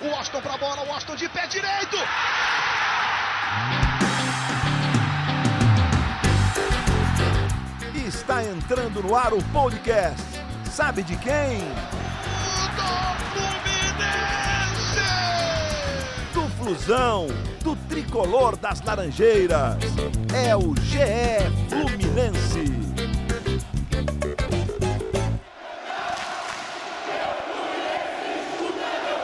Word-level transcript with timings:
O 0.00 0.14
Austin 0.14 0.40
pra 0.40 0.56
bola, 0.56 0.82
o 0.86 0.92
Austin 0.92 1.16
de 1.16 1.28
pé 1.28 1.48
direito. 1.48 1.96
Está 8.06 8.44
entrando 8.44 9.02
no 9.02 9.16
ar 9.16 9.32
o 9.34 9.42
podcast. 9.46 10.22
Sabe 10.70 11.02
de 11.02 11.16
quem? 11.16 11.58
Do 12.76 13.16
Fluminense! 13.32 15.02
Do 16.32 16.48
Flusão, 16.56 17.26
do 17.64 17.74
tricolor 17.88 18.56
das 18.56 18.80
Laranjeiras. 18.82 19.78
É 20.32 20.54
o 20.54 20.76
GE 20.76 21.40
Fluminense. 21.68 22.77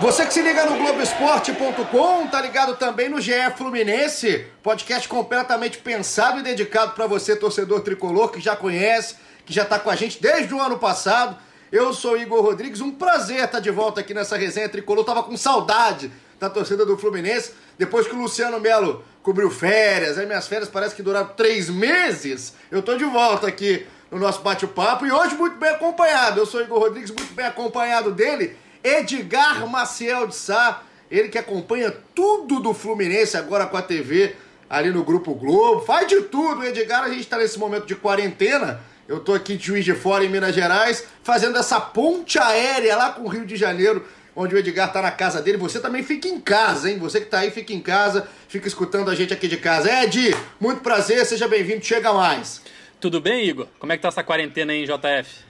Você 0.04 0.26
que 0.26 0.34
se 0.34 0.42
liga 0.42 0.66
no 0.66 0.76
Globoesporte.com, 0.76 2.26
tá 2.26 2.38
ligado 2.42 2.76
também 2.76 3.08
no 3.08 3.22
GE 3.22 3.32
Fluminense, 3.56 4.44
podcast 4.62 5.08
completamente 5.08 5.78
pensado 5.78 6.40
e 6.40 6.42
dedicado 6.42 6.92
para 6.92 7.06
você, 7.06 7.34
torcedor 7.34 7.80
tricolor, 7.80 8.28
que 8.28 8.38
já 8.38 8.54
conhece, 8.54 9.16
que 9.46 9.52
já 9.54 9.64
tá 9.64 9.78
com 9.78 9.88
a 9.88 9.96
gente 9.96 10.20
desde 10.20 10.52
o 10.52 10.60
ano 10.60 10.78
passado. 10.78 11.38
Eu 11.72 11.94
sou 11.94 12.18
Igor 12.18 12.42
Rodrigues, 12.42 12.82
um 12.82 12.90
prazer 12.90 13.44
estar 13.44 13.60
de 13.60 13.70
volta 13.70 14.02
aqui 14.02 14.12
nessa 14.12 14.36
resenha 14.36 14.68
tricolor. 14.68 15.06
Tava 15.06 15.22
com 15.22 15.38
saudade 15.38 16.12
da 16.38 16.50
torcida 16.50 16.84
do 16.84 16.98
Fluminense, 16.98 17.52
depois 17.78 18.06
que 18.06 18.14
o 18.14 18.18
Luciano 18.18 18.60
Melo 18.60 19.02
cobriu 19.22 19.50
férias, 19.50 20.18
aí 20.18 20.26
minhas 20.26 20.46
férias 20.46 20.68
parece 20.68 20.94
que 20.94 21.02
duraram 21.02 21.28
três 21.28 21.70
meses. 21.70 22.52
Eu 22.70 22.82
tô 22.82 22.94
de 22.94 23.06
volta 23.06 23.46
aqui 23.46 23.86
no 24.10 24.18
nosso 24.18 24.42
bate-papo 24.42 25.06
e 25.06 25.10
hoje 25.10 25.34
muito 25.34 25.56
bem 25.56 25.70
acompanhado. 25.70 26.40
Eu 26.40 26.44
sou 26.44 26.60
Igor 26.60 26.78
Rodrigues, 26.78 27.10
muito 27.10 27.32
bem 27.32 27.46
acompanhado 27.46 28.10
dele. 28.10 28.63
Edgar 28.84 29.66
Maciel 29.66 30.26
de 30.26 30.36
Sá, 30.36 30.82
ele 31.10 31.30
que 31.30 31.38
acompanha 31.38 31.90
tudo 32.14 32.60
do 32.60 32.74
Fluminense 32.74 33.34
agora 33.34 33.66
com 33.66 33.78
a 33.78 33.82
TV 33.82 34.36
ali 34.68 34.90
no 34.90 35.02
Grupo 35.02 35.34
Globo, 35.34 35.80
faz 35.80 36.06
de 36.06 36.20
tudo. 36.22 36.62
Edgar, 36.62 37.02
a 37.02 37.08
gente 37.08 37.20
está 37.20 37.38
nesse 37.38 37.58
momento 37.58 37.86
de 37.86 37.94
quarentena. 37.94 38.80
Eu 39.08 39.20
tô 39.20 39.32
aqui 39.32 39.56
de 39.56 39.66
Juiz 39.66 39.84
de 39.84 39.94
Fora, 39.94 40.24
em 40.24 40.28
Minas 40.28 40.54
Gerais, 40.54 41.06
fazendo 41.22 41.56
essa 41.56 41.80
ponte 41.80 42.38
aérea 42.38 42.94
lá 42.96 43.10
com 43.10 43.22
o 43.22 43.28
Rio 43.28 43.46
de 43.46 43.56
Janeiro, 43.56 44.06
onde 44.36 44.54
o 44.54 44.58
Edgar 44.58 44.92
tá 44.92 45.00
na 45.00 45.10
casa 45.10 45.40
dele. 45.40 45.56
Você 45.58 45.80
também 45.80 46.02
fica 46.02 46.28
em 46.28 46.40
casa, 46.40 46.90
hein? 46.90 46.98
Você 46.98 47.20
que 47.20 47.26
tá 47.26 47.40
aí, 47.40 47.50
fica 47.50 47.72
em 47.72 47.80
casa, 47.80 48.28
fica 48.48 48.68
escutando 48.68 49.10
a 49.10 49.14
gente 49.14 49.32
aqui 49.32 49.48
de 49.48 49.56
casa. 49.56 49.90
Ed, 50.02 50.34
muito 50.60 50.80
prazer, 50.82 51.24
seja 51.24 51.48
bem-vindo, 51.48 51.84
chega 51.84 52.12
mais. 52.12 52.60
Tudo 53.00 53.20
bem, 53.20 53.46
Igor? 53.46 53.66
Como 53.78 53.92
é 53.92 53.96
que 53.96 54.02
tá 54.02 54.08
essa 54.08 54.22
quarentena 54.22 54.72
aí 54.72 54.82
em 54.82 54.86
JF? 54.86 55.44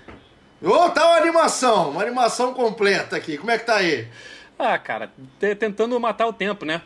Ô, 0.65 0.71
oh, 0.71 0.89
tá 0.89 1.07
uma 1.07 1.19
animação, 1.19 1.91
uma 1.91 2.01
animação 2.01 2.55
completa 2.55 3.17
aqui. 3.17 3.37
Como 3.37 3.51
é 3.51 3.59
que 3.59 3.67
tá 3.67 3.77
aí? 3.77 4.09
Ah, 4.59 4.79
cara, 4.79 5.13
tentando 5.59 6.01
matar 6.01 6.27
o 6.27 6.33
tempo, 6.33 6.65
né? 6.65 6.81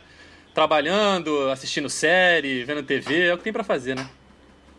Trabalhando, 0.53 1.49
assistindo 1.49 1.89
série, 1.89 2.65
vendo 2.65 2.83
TV, 2.83 3.27
é 3.27 3.33
o 3.33 3.37
que 3.37 3.43
tem 3.45 3.53
para 3.53 3.63
fazer, 3.63 3.95
né? 3.95 4.05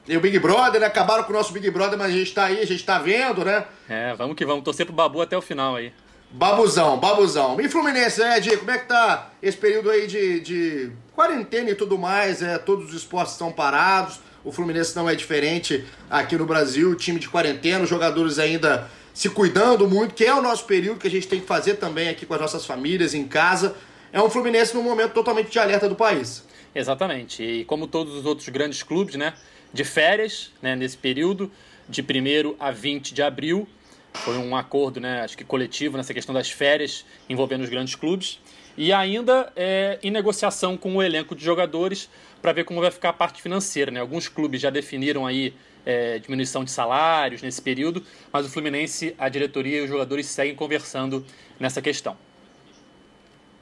E 0.06 0.16
o 0.16 0.20
Big 0.20 0.38
Brother, 0.38 0.80
né? 0.80 0.86
Acabaram 0.86 1.24
com 1.24 1.32
o 1.32 1.36
nosso 1.36 1.50
Big 1.50 1.70
Brother, 1.70 1.98
mas 1.98 2.08
a 2.12 2.16
gente 2.18 2.34
tá 2.34 2.44
aí, 2.44 2.60
a 2.60 2.66
gente 2.66 2.84
tá 2.84 2.98
vendo, 2.98 3.42
né? 3.42 3.64
É, 3.88 4.12
vamos 4.14 4.36
que 4.36 4.44
vamos. 4.44 4.62
Torcer 4.64 4.84
pro 4.84 4.94
Babu 4.94 5.22
até 5.22 5.34
o 5.34 5.40
final 5.40 5.76
aí. 5.76 5.94
Babuzão, 6.32 6.96
babuzão. 6.98 7.60
E 7.60 7.68
Fluminense, 7.68 8.20
né, 8.20 8.38
Ed? 8.38 8.56
Como 8.58 8.70
é 8.70 8.78
que 8.78 8.86
tá 8.86 9.32
esse 9.42 9.56
período 9.56 9.90
aí 9.90 10.06
de, 10.06 10.40
de 10.40 10.92
quarentena 11.12 11.70
e 11.70 11.74
tudo 11.74 11.98
mais? 11.98 12.40
É, 12.40 12.56
todos 12.56 12.90
os 12.90 12.94
esportes 12.94 13.32
estão 13.32 13.50
parados. 13.50 14.20
O 14.44 14.52
Fluminense 14.52 14.94
não 14.94 15.10
é 15.10 15.14
diferente 15.14 15.84
aqui 16.08 16.36
no 16.36 16.46
Brasil, 16.46 16.94
time 16.94 17.18
de 17.18 17.28
quarentena, 17.28 17.82
os 17.82 17.90
jogadores 17.90 18.38
ainda 18.38 18.88
se 19.12 19.28
cuidando 19.28 19.88
muito, 19.88 20.14
que 20.14 20.24
é 20.24 20.32
o 20.32 20.40
nosso 20.40 20.64
período 20.64 21.00
que 21.00 21.08
a 21.08 21.10
gente 21.10 21.26
tem 21.26 21.40
que 21.40 21.46
fazer 21.46 21.74
também 21.74 22.08
aqui 22.08 22.24
com 22.24 22.32
as 22.32 22.40
nossas 22.40 22.64
famílias, 22.64 23.12
em 23.12 23.26
casa. 23.26 23.74
É 24.12 24.22
um 24.22 24.30
Fluminense 24.30 24.74
num 24.74 24.82
momento 24.82 25.12
totalmente 25.12 25.50
de 25.50 25.58
alerta 25.58 25.88
do 25.88 25.96
país. 25.96 26.44
Exatamente. 26.74 27.42
E 27.42 27.64
como 27.64 27.86
todos 27.86 28.14
os 28.14 28.24
outros 28.24 28.48
grandes 28.48 28.82
clubes, 28.82 29.16
né, 29.16 29.34
de 29.72 29.84
férias, 29.84 30.52
né, 30.62 30.76
nesse 30.76 30.96
período, 30.96 31.50
de 31.88 32.02
1 32.02 32.54
a 32.58 32.70
20 32.70 33.12
de 33.12 33.22
abril, 33.22 33.68
foi 34.24 34.36
um 34.38 34.56
acordo, 34.56 35.00
né, 35.00 35.22
acho 35.22 35.36
que 35.36 35.44
coletivo 35.44 35.96
nessa 35.96 36.14
questão 36.14 36.34
das 36.34 36.50
férias 36.50 37.04
envolvendo 37.28 37.62
os 37.62 37.68
grandes 37.68 37.94
clubes. 37.94 38.38
E 38.76 38.92
ainda 38.92 39.52
é, 39.56 39.98
em 40.02 40.10
negociação 40.10 40.76
com 40.76 40.96
o 40.96 41.02
elenco 41.02 41.34
de 41.34 41.44
jogadores 41.44 42.08
para 42.40 42.52
ver 42.52 42.64
como 42.64 42.80
vai 42.80 42.90
ficar 42.90 43.10
a 43.10 43.12
parte 43.12 43.42
financeira. 43.42 43.90
Né? 43.90 44.00
Alguns 44.00 44.28
clubes 44.28 44.60
já 44.60 44.70
definiram 44.70 45.26
aí 45.26 45.54
é, 45.84 46.18
diminuição 46.18 46.64
de 46.64 46.70
salários 46.70 47.42
nesse 47.42 47.60
período, 47.60 48.04
mas 48.32 48.46
o 48.46 48.48
Fluminense, 48.48 49.14
a 49.18 49.28
diretoria 49.28 49.80
e 49.80 49.82
os 49.82 49.88
jogadores 49.88 50.26
seguem 50.26 50.54
conversando 50.54 51.24
nessa 51.58 51.82
questão. 51.82 52.16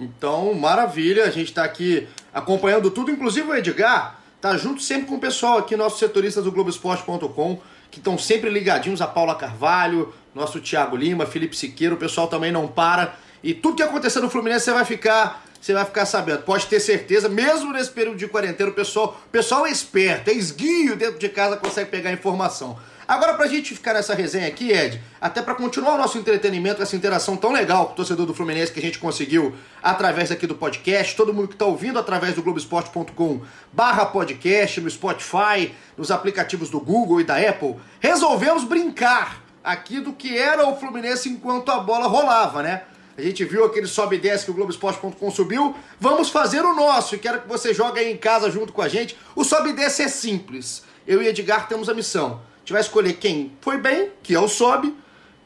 Então, 0.01 0.55
maravilha, 0.55 1.25
a 1.25 1.31
gente 1.31 1.49
está 1.49 1.65
aqui 1.65 2.07
acompanhando 2.33 2.91
tudo, 2.91 3.11
inclusive 3.11 3.49
o 3.49 3.55
Edgar 3.55 4.21
tá 4.41 4.57
junto 4.57 4.81
sempre 4.81 5.07
com 5.07 5.17
o 5.17 5.21
pessoal 5.21 5.59
aqui, 5.59 5.77
nossos 5.77 5.99
setoristas 5.99 6.45
do 6.45 6.53
Globoesporte.com, 6.53 7.59
que 7.91 7.99
estão 7.99 8.17
sempre 8.17 8.51
ligadinhos, 8.51 9.01
a 9.01 9.07
Paula 9.07 9.35
Carvalho, 9.35 10.15
nosso 10.35 10.61
Thiago 10.61 10.97
Lima, 10.97 11.27
Felipe 11.27 11.57
Siqueira, 11.57 11.95
o 11.95 11.99
pessoal 11.99 12.29
também 12.29 12.53
não 12.53 12.69
para. 12.69 13.17
E 13.43 13.55
tudo 13.55 13.77
que 13.77 13.83
acontecer 13.83 14.21
no 14.21 14.31
Fluminense 14.31 14.65
você 14.65 14.73
vai 14.73 14.85
ficar 14.85 15.45
você 15.61 15.73
vai 15.73 15.85
ficar 15.85 16.07
sabendo. 16.07 16.43
Pode 16.43 16.67
ter 16.67 16.81
certeza, 16.81 17.29
mesmo 17.29 17.73
nesse 17.73 17.91
período 17.91 18.17
de 18.17 18.29
quarentena, 18.29 18.71
o 18.71 18.75
pessoal, 18.75 19.21
o 19.27 19.31
pessoal 19.31 19.67
é 19.67 19.71
esperto, 19.71 20.31
é 20.31 20.33
esguio 20.33 20.97
dentro 20.97 21.19
de 21.19 21.29
casa, 21.29 21.57
consegue 21.57 21.91
pegar 21.91 22.13
informação. 22.13 22.79
Agora, 23.09 23.35
pra 23.35 23.47
gente 23.47 23.75
ficar 23.75 23.95
nessa 23.95 24.15
resenha 24.15 24.47
aqui, 24.47 24.71
Ed, 24.71 25.01
até 25.19 25.41
para 25.41 25.55
continuar 25.55 25.95
o 25.95 25.99
nosso 25.99 26.19
entretenimento, 26.19 26.83
essa 26.83 26.95
interação 26.95 27.39
tão 27.39 27.51
legal 27.51 27.87
com 27.87 27.93
o 27.93 27.97
torcedor 27.97 28.27
do 28.27 28.35
Fluminense 28.35 28.71
que 28.71 28.79
a 28.79 28.83
gente 28.83 28.99
conseguiu 28.99 29.55
através 29.83 30.31
aqui 30.31 30.47
do 30.47 30.55
podcast, 30.55 31.17
todo 31.17 31.33
mundo 31.33 31.49
que 31.49 31.55
está 31.55 31.65
ouvindo 31.65 31.99
através 31.99 32.35
do 32.35 32.43
Globoesporte.com 32.43 33.41
barra 33.73 34.05
podcast, 34.05 34.79
no 34.83 34.91
Spotify, 34.91 35.75
nos 35.97 36.11
aplicativos 36.11 36.69
do 36.69 36.79
Google 36.79 37.23
e 37.23 37.25
da 37.25 37.39
Apple, 37.39 37.77
resolvemos 37.99 38.65
brincar 38.65 39.43
aqui 39.69 40.01
do 40.01 40.15
que 40.15 40.35
era 40.39 40.67
o 40.67 40.77
Fluminense 40.77 41.29
enquanto 41.29 41.71
a 41.71 41.79
bola 41.81 42.07
rolava, 42.07 42.63
né? 42.63 42.85
A 43.19 43.21
gente 43.21 43.45
viu 43.45 43.67
aquele 43.67 43.87
sobe 43.87 44.17
e 44.17 44.19
desce 44.19 44.47
que 44.47 44.51
o 44.51 44.55
Globoesporte.com 44.55 45.31
subiu. 45.31 45.77
Vamos 46.01 46.31
fazer 46.31 46.63
o 46.63 46.75
nosso 46.75 47.15
e 47.15 47.19
quero 47.19 47.43
que 47.43 47.49
você 47.49 47.75
jogue 47.75 48.01
aí 48.01 48.11
em 48.11 48.17
casa 48.17 48.51
junto 48.51 48.73
com 48.73 48.81
a 48.81 48.89
gente. 48.89 49.15
O 49.37 49.45
sobe 49.45 49.71
e 49.71 49.73
desce 49.75 50.05
é 50.05 50.09
simples. 50.09 50.85
Eu 51.07 51.23
e 51.23 51.27
Edgar 51.27 51.69
temos 51.69 51.91
a 51.91 51.95
missão. 51.95 52.41
A 52.57 52.61
gente 52.61 52.73
vai 52.73 52.81
escolher 52.81 53.15
quem 53.15 53.53
foi 53.61 53.77
bem, 53.77 54.11
que 54.23 54.35
é 54.35 54.41
o 54.41 54.49
sobe, 54.49 54.97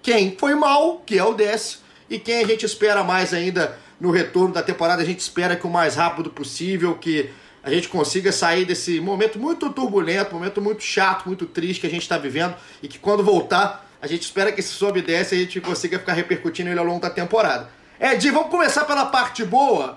quem 0.00 0.36
foi 0.38 0.54
mal, 0.54 1.02
que 1.04 1.18
é 1.18 1.24
o 1.24 1.34
desce, 1.34 1.78
e 2.08 2.16
quem 2.16 2.44
a 2.44 2.46
gente 2.46 2.64
espera 2.64 3.02
mais 3.02 3.34
ainda 3.34 3.76
no 3.98 4.12
retorno 4.12 4.54
da 4.54 4.62
temporada. 4.62 5.02
A 5.02 5.06
gente 5.06 5.18
espera 5.18 5.56
que 5.56 5.66
o 5.66 5.70
mais 5.70 5.96
rápido 5.96 6.30
possível, 6.30 6.94
que 6.94 7.28
a 7.60 7.70
gente 7.70 7.88
consiga 7.88 8.30
sair 8.30 8.64
desse 8.64 9.00
momento 9.00 9.38
muito 9.38 9.68
turbulento, 9.70 10.34
momento 10.34 10.60
muito 10.60 10.82
chato, 10.84 11.26
muito 11.26 11.46
triste 11.46 11.80
que 11.80 11.86
a 11.88 11.90
gente 11.90 12.02
está 12.02 12.18
vivendo 12.18 12.54
e 12.80 12.86
que 12.86 13.00
quando 13.00 13.24
voltar 13.24 13.88
a 14.02 14.08
gente 14.08 14.22
espera 14.22 14.50
que 14.50 14.58
esse 14.58 14.70
sobe 14.70 14.98
e 14.98 15.02
desce 15.02 15.36
a 15.36 15.38
gente 15.38 15.60
consiga 15.60 15.96
ficar 15.96 16.14
repercutindo 16.14 16.68
ele 16.68 16.78
ao 16.78 16.84
longo 16.84 17.00
da 17.00 17.08
temporada. 17.08 17.70
Ed, 18.00 18.28
vamos 18.32 18.50
começar 18.50 18.84
pela 18.84 19.06
parte 19.06 19.44
boa. 19.44 19.96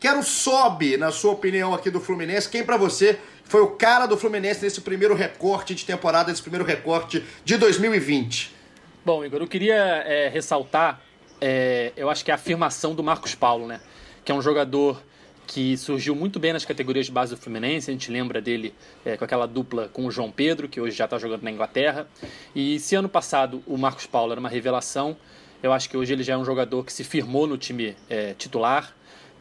Quero 0.00 0.22
sobe, 0.22 0.96
na 0.96 1.12
sua 1.12 1.32
opinião, 1.32 1.74
aqui 1.74 1.90
do 1.90 2.00
Fluminense. 2.00 2.48
Quem 2.48 2.64
para 2.64 2.78
você 2.78 3.18
foi 3.44 3.60
o 3.60 3.72
cara 3.72 4.06
do 4.06 4.16
Fluminense 4.16 4.62
nesse 4.64 4.80
primeiro 4.80 5.14
recorte 5.14 5.74
de 5.74 5.84
temporada, 5.84 6.30
nesse 6.30 6.40
primeiro 6.40 6.64
recorte 6.64 7.22
de 7.44 7.58
2020? 7.58 8.50
Bom, 9.04 9.22
Igor, 9.22 9.42
eu 9.42 9.46
queria 9.46 9.74
é, 9.74 10.28
ressaltar, 10.28 11.02
é, 11.38 11.92
eu 11.98 12.08
acho 12.08 12.24
que 12.24 12.30
é 12.30 12.32
a 12.32 12.36
afirmação 12.36 12.94
do 12.94 13.04
Marcos 13.04 13.34
Paulo, 13.34 13.66
né? 13.66 13.78
Que 14.24 14.32
é 14.32 14.34
um 14.34 14.40
jogador 14.40 15.02
que 15.46 15.76
surgiu 15.76 16.14
muito 16.14 16.38
bem 16.38 16.52
nas 16.52 16.64
categorias 16.64 17.06
de 17.06 17.12
base 17.12 17.34
do 17.34 17.40
Fluminense. 17.40 17.90
A 17.90 17.92
gente 17.92 18.10
lembra 18.10 18.40
dele 18.40 18.74
é, 19.04 19.16
com 19.16 19.24
aquela 19.24 19.46
dupla 19.46 19.88
com 19.88 20.06
o 20.06 20.10
João 20.10 20.30
Pedro, 20.30 20.68
que 20.68 20.80
hoje 20.80 20.96
já 20.96 21.04
está 21.04 21.18
jogando 21.18 21.42
na 21.42 21.50
Inglaterra. 21.50 22.06
E 22.54 22.78
se 22.78 22.94
ano 22.94 23.08
passado 23.08 23.62
o 23.66 23.76
Marcos 23.76 24.06
Paulo 24.06 24.32
era 24.32 24.40
uma 24.40 24.48
revelação, 24.48 25.16
eu 25.62 25.72
acho 25.72 25.88
que 25.88 25.96
hoje 25.96 26.12
ele 26.12 26.22
já 26.22 26.34
é 26.34 26.36
um 26.36 26.44
jogador 26.44 26.84
que 26.84 26.92
se 26.92 27.04
firmou 27.04 27.46
no 27.46 27.56
time 27.56 27.96
é, 28.08 28.34
titular, 28.34 28.94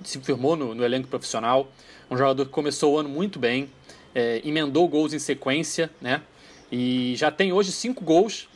se 0.03 0.19
firmou 0.19 0.55
no, 0.55 0.73
no, 0.73 0.83
elenco 0.83 1.07
profissional. 1.07 1.71
Um 2.09 2.17
jogador 2.17 2.45
que 2.45 2.51
começou 2.51 2.94
o 2.94 2.97
ano 2.99 3.09
muito 3.09 3.39
bem, 3.39 3.69
é, 4.13 4.41
emendou 4.45 4.88
gols 4.88 5.13
em 5.13 5.19
sequência, 5.19 5.89
né? 6.01 6.21
E 6.71 7.13
já 7.15 7.29
tem 7.29 7.53
hoje 7.53 7.71
cinco 7.71 8.03
gols 8.03 8.47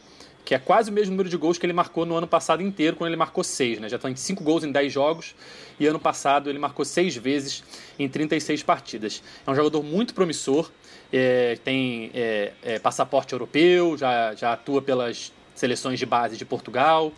que 0.48 0.56
é 0.56 0.60
quase 0.60 0.90
o 0.90 0.94
mesmo 0.94 1.12
número 1.12 1.28
de 1.28 1.36
gols 1.36 1.58
que 1.58 1.66
ele 1.66 1.74
marcou 1.74 2.06
no 2.06 2.16
ano 2.16 2.26
passado 2.26 2.64
inteiro, 2.64 2.96
quando 2.96 3.10
ele 3.10 3.18
marcou 3.18 3.44
seis, 3.44 3.82
né? 3.82 3.90
Já 3.90 3.98
estão 3.98 4.10
em 4.10 4.16
cinco 4.16 4.46
gols 4.46 4.64
em 4.64 4.72
10 4.72 4.94
jogos, 4.94 5.36
e 5.78 5.86
ano 5.86 6.00
passado 6.00 6.50
ele 6.50 6.58
marcou 6.58 6.86
seis 6.86 7.18
vezes 7.18 7.62
em 8.00 8.08
36 8.08 8.64
partidas. 8.64 9.22
É 9.46 9.52
um 9.52 9.54
jogador 9.54 9.84
muito 9.84 10.14
promissor, 10.14 10.72
é, 11.12 11.58
tem 11.66 12.12
é, 12.14 12.54
é, 12.64 12.80
passaporte 12.80 13.34
europeu, 13.34 13.98
já, 13.98 14.34
já 14.36 14.54
atua 14.54 14.82
pelas 14.82 15.34
seleções 15.54 16.00
de 16.00 16.06
base 16.06 16.38
de 16.38 16.46
Portugal, 16.46 17.12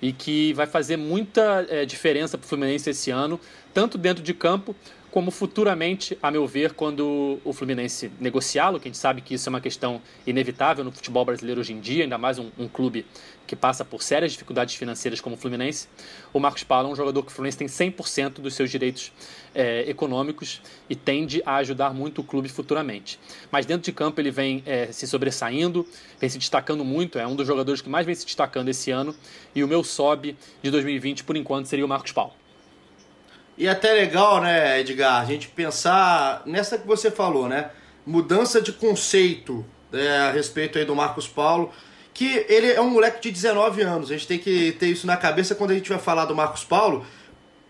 e 0.00 0.10
que 0.10 0.54
vai 0.54 0.66
fazer 0.66 0.96
muita 0.96 1.66
é, 1.68 1.84
diferença 1.84 2.38
para 2.38 2.46
o 2.46 2.48
Fluminense 2.48 2.88
esse 2.88 3.10
ano, 3.10 3.38
tanto 3.74 3.98
dentro 3.98 4.24
de 4.24 4.32
campo 4.32 4.74
como 5.10 5.30
futuramente, 5.30 6.16
a 6.22 6.30
meu 6.30 6.46
ver, 6.46 6.72
quando 6.72 7.40
o 7.44 7.52
Fluminense 7.52 8.12
negociá-lo, 8.20 8.78
que 8.78 8.88
a 8.88 8.90
gente 8.90 8.98
sabe 8.98 9.20
que 9.20 9.34
isso 9.34 9.48
é 9.48 9.50
uma 9.50 9.60
questão 9.60 10.00
inevitável 10.26 10.84
no 10.84 10.92
futebol 10.92 11.24
brasileiro 11.24 11.60
hoje 11.60 11.72
em 11.72 11.80
dia, 11.80 12.04
ainda 12.04 12.16
mais 12.16 12.38
um, 12.38 12.50
um 12.56 12.68
clube 12.68 13.04
que 13.46 13.56
passa 13.56 13.84
por 13.84 14.02
sérias 14.04 14.30
dificuldades 14.30 14.76
financeiras 14.76 15.20
como 15.20 15.34
o 15.34 15.38
Fluminense, 15.38 15.88
o 16.32 16.38
Marcos 16.38 16.62
Paulo 16.62 16.88
é 16.88 16.92
um 16.92 16.94
jogador 16.94 17.24
que 17.24 17.32
o 17.32 17.34
Fluminense 17.34 17.58
tem 17.58 17.66
100% 17.66 18.34
dos 18.34 18.54
seus 18.54 18.70
direitos 18.70 19.12
é, 19.52 19.90
econômicos 19.90 20.62
e 20.88 20.94
tende 20.94 21.42
a 21.44 21.56
ajudar 21.56 21.92
muito 21.92 22.20
o 22.20 22.24
clube 22.24 22.48
futuramente. 22.48 23.18
Mas 23.50 23.66
dentro 23.66 23.82
de 23.82 23.92
campo 23.92 24.20
ele 24.20 24.30
vem 24.30 24.62
é, 24.64 24.92
se 24.92 25.08
sobressaindo, 25.08 25.84
vem 26.20 26.30
se 26.30 26.38
destacando 26.38 26.84
muito, 26.84 27.18
é 27.18 27.26
um 27.26 27.34
dos 27.34 27.46
jogadores 27.46 27.80
que 27.80 27.88
mais 27.88 28.06
vem 28.06 28.14
se 28.14 28.24
destacando 28.24 28.68
esse 28.68 28.92
ano, 28.92 29.12
e 29.52 29.64
o 29.64 29.68
meu 29.68 29.82
sobe 29.82 30.36
de 30.62 30.70
2020, 30.70 31.24
por 31.24 31.36
enquanto, 31.36 31.66
seria 31.66 31.84
o 31.84 31.88
Marcos 31.88 32.12
Paulo. 32.12 32.39
E 33.60 33.68
até 33.68 33.92
legal, 33.92 34.40
né, 34.40 34.80
Edgar, 34.80 35.20
a 35.20 35.24
gente 35.26 35.46
pensar 35.48 36.42
nessa 36.46 36.78
que 36.78 36.86
você 36.86 37.10
falou, 37.10 37.46
né? 37.46 37.68
Mudança 38.06 38.58
de 38.58 38.72
conceito 38.72 39.66
é, 39.92 40.16
a 40.16 40.30
respeito 40.30 40.78
aí 40.78 40.86
do 40.86 40.96
Marcos 40.96 41.28
Paulo, 41.28 41.70
que 42.14 42.46
ele 42.48 42.72
é 42.72 42.80
um 42.80 42.88
moleque 42.88 43.20
de 43.20 43.30
19 43.30 43.82
anos. 43.82 44.10
A 44.10 44.14
gente 44.14 44.26
tem 44.26 44.38
que 44.38 44.72
ter 44.72 44.86
isso 44.86 45.06
na 45.06 45.14
cabeça 45.14 45.54
quando 45.54 45.72
a 45.72 45.74
gente 45.74 45.90
vai 45.90 45.98
falar 45.98 46.24
do 46.24 46.34
Marcos 46.34 46.64
Paulo 46.64 47.04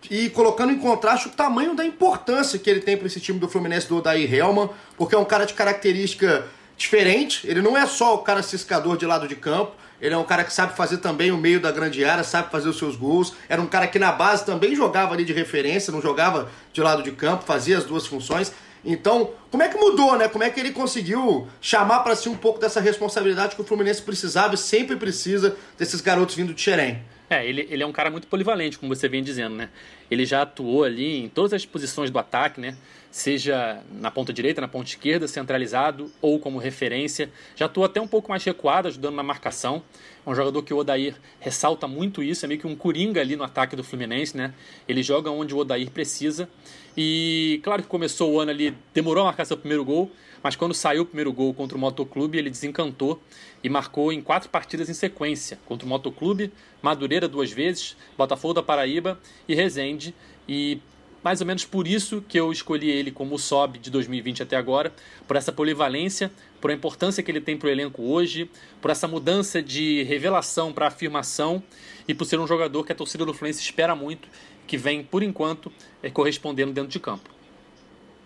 e 0.08 0.30
colocando 0.30 0.72
em 0.72 0.78
contraste 0.78 1.26
o 1.26 1.32
tamanho 1.32 1.74
da 1.74 1.84
importância 1.84 2.56
que 2.56 2.70
ele 2.70 2.82
tem 2.82 2.96
para 2.96 3.08
esse 3.08 3.18
time 3.18 3.40
do 3.40 3.48
Fluminense 3.48 3.88
do 3.88 3.96
Odair 3.96 4.32
Helman, 4.32 4.70
porque 4.96 5.16
é 5.16 5.18
um 5.18 5.24
cara 5.24 5.44
de 5.44 5.54
característica 5.54 6.46
diferente. 6.76 7.44
Ele 7.48 7.60
não 7.60 7.76
é 7.76 7.84
só 7.84 8.14
o 8.14 8.18
cara 8.18 8.44
ciscador 8.44 8.96
de 8.96 9.06
lado 9.06 9.26
de 9.26 9.34
campo, 9.34 9.72
ele 10.00 10.14
é 10.14 10.18
um 10.18 10.24
cara 10.24 10.44
que 10.44 10.52
sabe 10.52 10.76
fazer 10.76 10.98
também 10.98 11.30
o 11.30 11.36
meio 11.36 11.60
da 11.60 11.70
grande 11.70 12.04
área, 12.04 12.24
sabe 12.24 12.50
fazer 12.50 12.68
os 12.68 12.78
seus 12.78 12.96
gols. 12.96 13.34
Era 13.48 13.60
um 13.60 13.66
cara 13.66 13.86
que 13.86 13.98
na 13.98 14.10
base 14.12 14.46
também 14.46 14.74
jogava 14.74 15.14
ali 15.14 15.24
de 15.24 15.32
referência, 15.32 15.92
não 15.92 16.00
jogava 16.00 16.50
de 16.72 16.80
lado 16.80 17.02
de 17.02 17.12
campo, 17.12 17.44
fazia 17.44 17.76
as 17.76 17.84
duas 17.84 18.06
funções. 18.06 18.52
Então, 18.84 19.30
como 19.50 19.62
é 19.62 19.68
que 19.68 19.76
mudou, 19.76 20.16
né? 20.16 20.26
Como 20.26 20.42
é 20.42 20.48
que 20.48 20.58
ele 20.58 20.72
conseguiu 20.72 21.46
chamar 21.60 22.00
para 22.00 22.16
si 22.16 22.28
um 22.28 22.36
pouco 22.36 22.58
dessa 22.58 22.80
responsabilidade 22.80 23.54
que 23.54 23.60
o 23.60 23.64
Fluminense 23.64 24.00
precisava 24.00 24.54
e 24.54 24.58
sempre 24.58 24.96
precisa 24.96 25.56
desses 25.76 26.00
garotos 26.00 26.34
vindo 26.34 26.54
de 26.54 26.60
Xerém? 26.62 27.02
É, 27.28 27.46
ele, 27.46 27.66
ele 27.70 27.82
é 27.82 27.86
um 27.86 27.92
cara 27.92 28.10
muito 28.10 28.26
polivalente, 28.26 28.78
como 28.78 28.94
você 28.94 29.08
vem 29.08 29.22
dizendo, 29.22 29.54
né? 29.54 29.68
Ele 30.10 30.24
já 30.24 30.42
atuou 30.42 30.82
ali 30.82 31.24
em 31.24 31.28
todas 31.28 31.52
as 31.52 31.64
posições 31.64 32.10
do 32.10 32.18
ataque, 32.18 32.60
né? 32.60 32.74
Seja 33.10 33.82
na 33.92 34.10
ponta 34.10 34.32
direita, 34.32 34.60
na 34.60 34.68
ponta 34.68 34.88
esquerda, 34.88 35.26
centralizado 35.26 36.10
ou 36.22 36.38
como 36.38 36.58
referência. 36.58 37.30
Já 37.56 37.66
atuou 37.66 37.84
até 37.84 38.00
um 38.00 38.06
pouco 38.06 38.28
mais 38.30 38.44
recuado, 38.44 38.88
ajudando 38.88 39.14
na 39.14 39.22
marcação. 39.22 39.82
É 40.24 40.30
um 40.30 40.34
jogador 40.34 40.62
que 40.62 40.72
o 40.72 40.78
Odair 40.78 41.16
ressalta 41.40 41.88
muito 41.88 42.22
isso, 42.22 42.44
é 42.44 42.48
meio 42.48 42.60
que 42.60 42.66
um 42.66 42.76
coringa 42.76 43.20
ali 43.20 43.34
no 43.34 43.42
ataque 43.42 43.74
do 43.74 43.82
Fluminense, 43.82 44.36
né? 44.36 44.54
Ele 44.86 45.02
joga 45.02 45.30
onde 45.30 45.54
o 45.54 45.58
Odair 45.58 45.90
precisa. 45.90 46.48
E 46.96 47.60
claro 47.64 47.82
que 47.82 47.88
começou 47.88 48.32
o 48.32 48.40
ano 48.40 48.50
ali, 48.50 48.76
demorou 48.94 49.22
a 49.22 49.26
marcar 49.26 49.44
seu 49.44 49.56
primeiro 49.56 49.84
gol, 49.84 50.10
mas 50.42 50.56
quando 50.56 50.74
saiu 50.74 51.02
o 51.02 51.06
primeiro 51.06 51.32
gol 51.32 51.52
contra 51.52 51.76
o 51.76 51.80
Motoclube, 51.80 52.38
ele 52.38 52.50
desencantou 52.50 53.20
e 53.62 53.68
marcou 53.68 54.12
em 54.12 54.20
quatro 54.20 54.48
partidas 54.48 54.88
em 54.88 54.94
sequência 54.94 55.58
contra 55.66 55.86
o 55.86 55.88
Motoclube, 55.88 56.52
Madureira 56.82 57.28
duas 57.28 57.50
vezes, 57.52 57.96
Botafogo 58.16 58.54
da 58.54 58.62
Paraíba 58.62 59.18
e 59.48 59.54
Resende. 59.54 60.14
E 60.48 60.80
mais 61.22 61.40
ou 61.40 61.46
menos 61.46 61.64
por 61.64 61.86
isso 61.86 62.24
que 62.26 62.38
eu 62.38 62.50
escolhi 62.50 62.90
ele 62.90 63.10
como 63.10 63.34
o 63.34 63.38
sobe 63.38 63.78
de 63.78 63.90
2020 63.90 64.42
até 64.42 64.56
agora, 64.56 64.92
por 65.26 65.36
essa 65.36 65.52
polivalência, 65.52 66.30
por 66.60 66.70
a 66.70 66.74
importância 66.74 67.22
que 67.22 67.30
ele 67.30 67.40
tem 67.40 67.56
para 67.56 67.68
o 67.68 67.70
elenco 67.70 68.02
hoje, 68.02 68.50
por 68.80 68.90
essa 68.90 69.06
mudança 69.06 69.62
de 69.62 70.02
revelação 70.04 70.72
para 70.72 70.86
afirmação 70.86 71.62
e 72.08 72.14
por 72.14 72.24
ser 72.24 72.38
um 72.38 72.46
jogador 72.46 72.84
que 72.84 72.92
a 72.92 72.94
torcida 72.94 73.24
do 73.24 73.34
Fluminense 73.34 73.62
espera 73.62 73.94
muito, 73.94 74.28
que 74.66 74.76
vem, 74.76 75.02
por 75.02 75.22
enquanto, 75.22 75.72
é, 76.02 76.10
correspondendo 76.10 76.72
dentro 76.72 76.90
de 76.90 77.00
campo. 77.00 77.30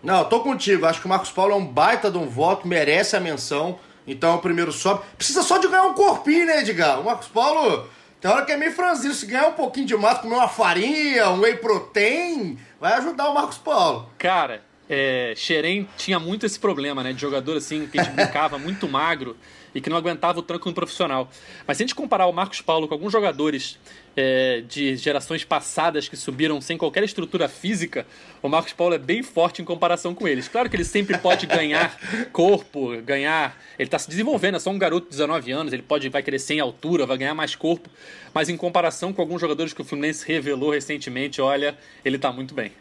Não, 0.03 0.23
tô 0.25 0.41
contigo. 0.41 0.85
Acho 0.85 0.99
que 0.99 1.07
o 1.07 1.09
Marcos 1.09 1.31
Paulo 1.31 1.53
é 1.53 1.55
um 1.55 1.65
baita 1.65 2.11
de 2.11 2.17
um 2.17 2.27
voto, 2.27 2.67
merece 2.67 3.15
a 3.15 3.19
menção. 3.19 3.79
Então 4.07 4.35
o 4.35 4.39
primeiro 4.39 4.71
sobe. 4.71 5.03
Precisa 5.17 5.41
só 5.41 5.57
de 5.57 5.67
ganhar 5.67 5.83
um 5.83 5.95
corpinho, 5.95 6.45
né, 6.45 6.61
Edgar? 6.61 7.01
O 7.01 7.05
Marcos 7.05 7.27
Paulo 7.27 7.87
tem 8.25 8.33
hora 8.33 8.43
que 8.43 8.51
é 8.51 8.57
meio 8.57 8.71
franzino. 8.71 9.13
Se 9.13 9.27
ganhar 9.27 9.49
um 9.49 9.53
pouquinho 9.53 9.85
de 9.85 9.95
massa, 9.95 10.21
comer 10.21 10.33
uma 10.33 10.47
farinha, 10.47 11.29
um 11.29 11.41
whey 11.41 11.57
protein, 11.57 12.57
vai 12.79 12.93
ajudar 12.93 13.29
o 13.29 13.35
Marcos 13.35 13.59
Paulo. 13.59 14.09
Cara, 14.17 14.63
é, 14.89 15.33
Xerém 15.37 15.87
tinha 15.95 16.19
muito 16.19 16.43
esse 16.43 16.59
problema, 16.59 17.03
né? 17.03 17.13
De 17.13 17.21
jogador 17.21 17.55
assim, 17.55 17.85
que 17.85 17.99
a 17.99 18.03
gente 18.03 18.15
brincava 18.15 18.57
muito 18.57 18.89
magro 18.89 19.37
e 19.75 19.79
que 19.79 19.91
não 19.91 19.97
aguentava 19.97 20.39
o 20.39 20.41
tranco 20.41 20.67
no 20.67 20.73
profissional. 20.73 21.29
Mas 21.67 21.77
se 21.77 21.83
a 21.83 21.85
gente 21.85 21.93
comparar 21.93 22.25
o 22.25 22.33
Marcos 22.33 22.61
Paulo 22.61 22.87
com 22.87 22.95
alguns 22.95 23.11
jogadores 23.11 23.77
é, 24.15 24.63
de 24.67 24.95
gerações 24.95 25.43
passadas 25.43 26.07
que 26.07 26.15
subiram 26.15 26.61
sem 26.61 26.77
qualquer 26.77 27.03
estrutura 27.03 27.49
física, 27.49 28.05
o 28.41 28.47
Marcos 28.47 28.73
Paulo 28.73 28.95
é 28.95 28.97
bem 28.97 29.21
forte 29.21 29.61
em 29.61 29.65
comparação 29.65 30.15
com 30.15 30.27
eles. 30.27 30.47
Claro 30.47 30.69
que 30.69 30.75
ele 30.75 30.85
sempre 30.85 31.17
pode 31.17 31.45
ganhar 31.45 31.97
corpo, 32.31 32.95
ganhar. 33.01 33.57
Ele 33.77 33.87
está 33.87 33.99
se 33.99 34.09
desenvolvendo, 34.09 34.55
é 34.55 34.59
só 34.59 34.69
um 34.69 34.77
garoto 34.77 35.05
de 35.05 35.11
19 35.11 35.51
anos, 35.51 35.73
ele 35.73 35.83
pode 35.83 36.07
vai 36.09 36.23
crescer 36.23 36.55
em 36.55 36.59
altura, 36.59 37.05
vai 37.05 37.17
ganhar 37.17 37.33
mais 37.33 37.55
corpo. 37.55 37.89
Mas 38.33 38.49
em 38.49 38.57
comparação 38.57 39.11
com 39.11 39.21
alguns 39.21 39.41
jogadores 39.41 39.73
que 39.73 39.81
o 39.81 39.85
Fluminense 39.85 40.25
revelou 40.27 40.71
recentemente, 40.71 41.41
olha, 41.41 41.77
ele 42.03 42.15
está 42.15 42.31
muito 42.31 42.53
bem. 42.53 42.71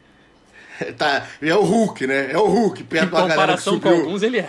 Tá, 0.98 1.28
é 1.40 1.54
o 1.54 1.62
Hulk, 1.62 2.06
né? 2.06 2.32
É 2.32 2.38
o 2.38 2.46
Hulk, 2.46 2.82
perto 2.84 3.06
em 3.06 3.10
da 3.10 3.28
galera 3.28 3.56
que 3.56 3.62
subiu. 3.62 3.80
com 3.80 3.88
alguns, 3.88 4.22
ele 4.22 4.38
é. 4.38 4.48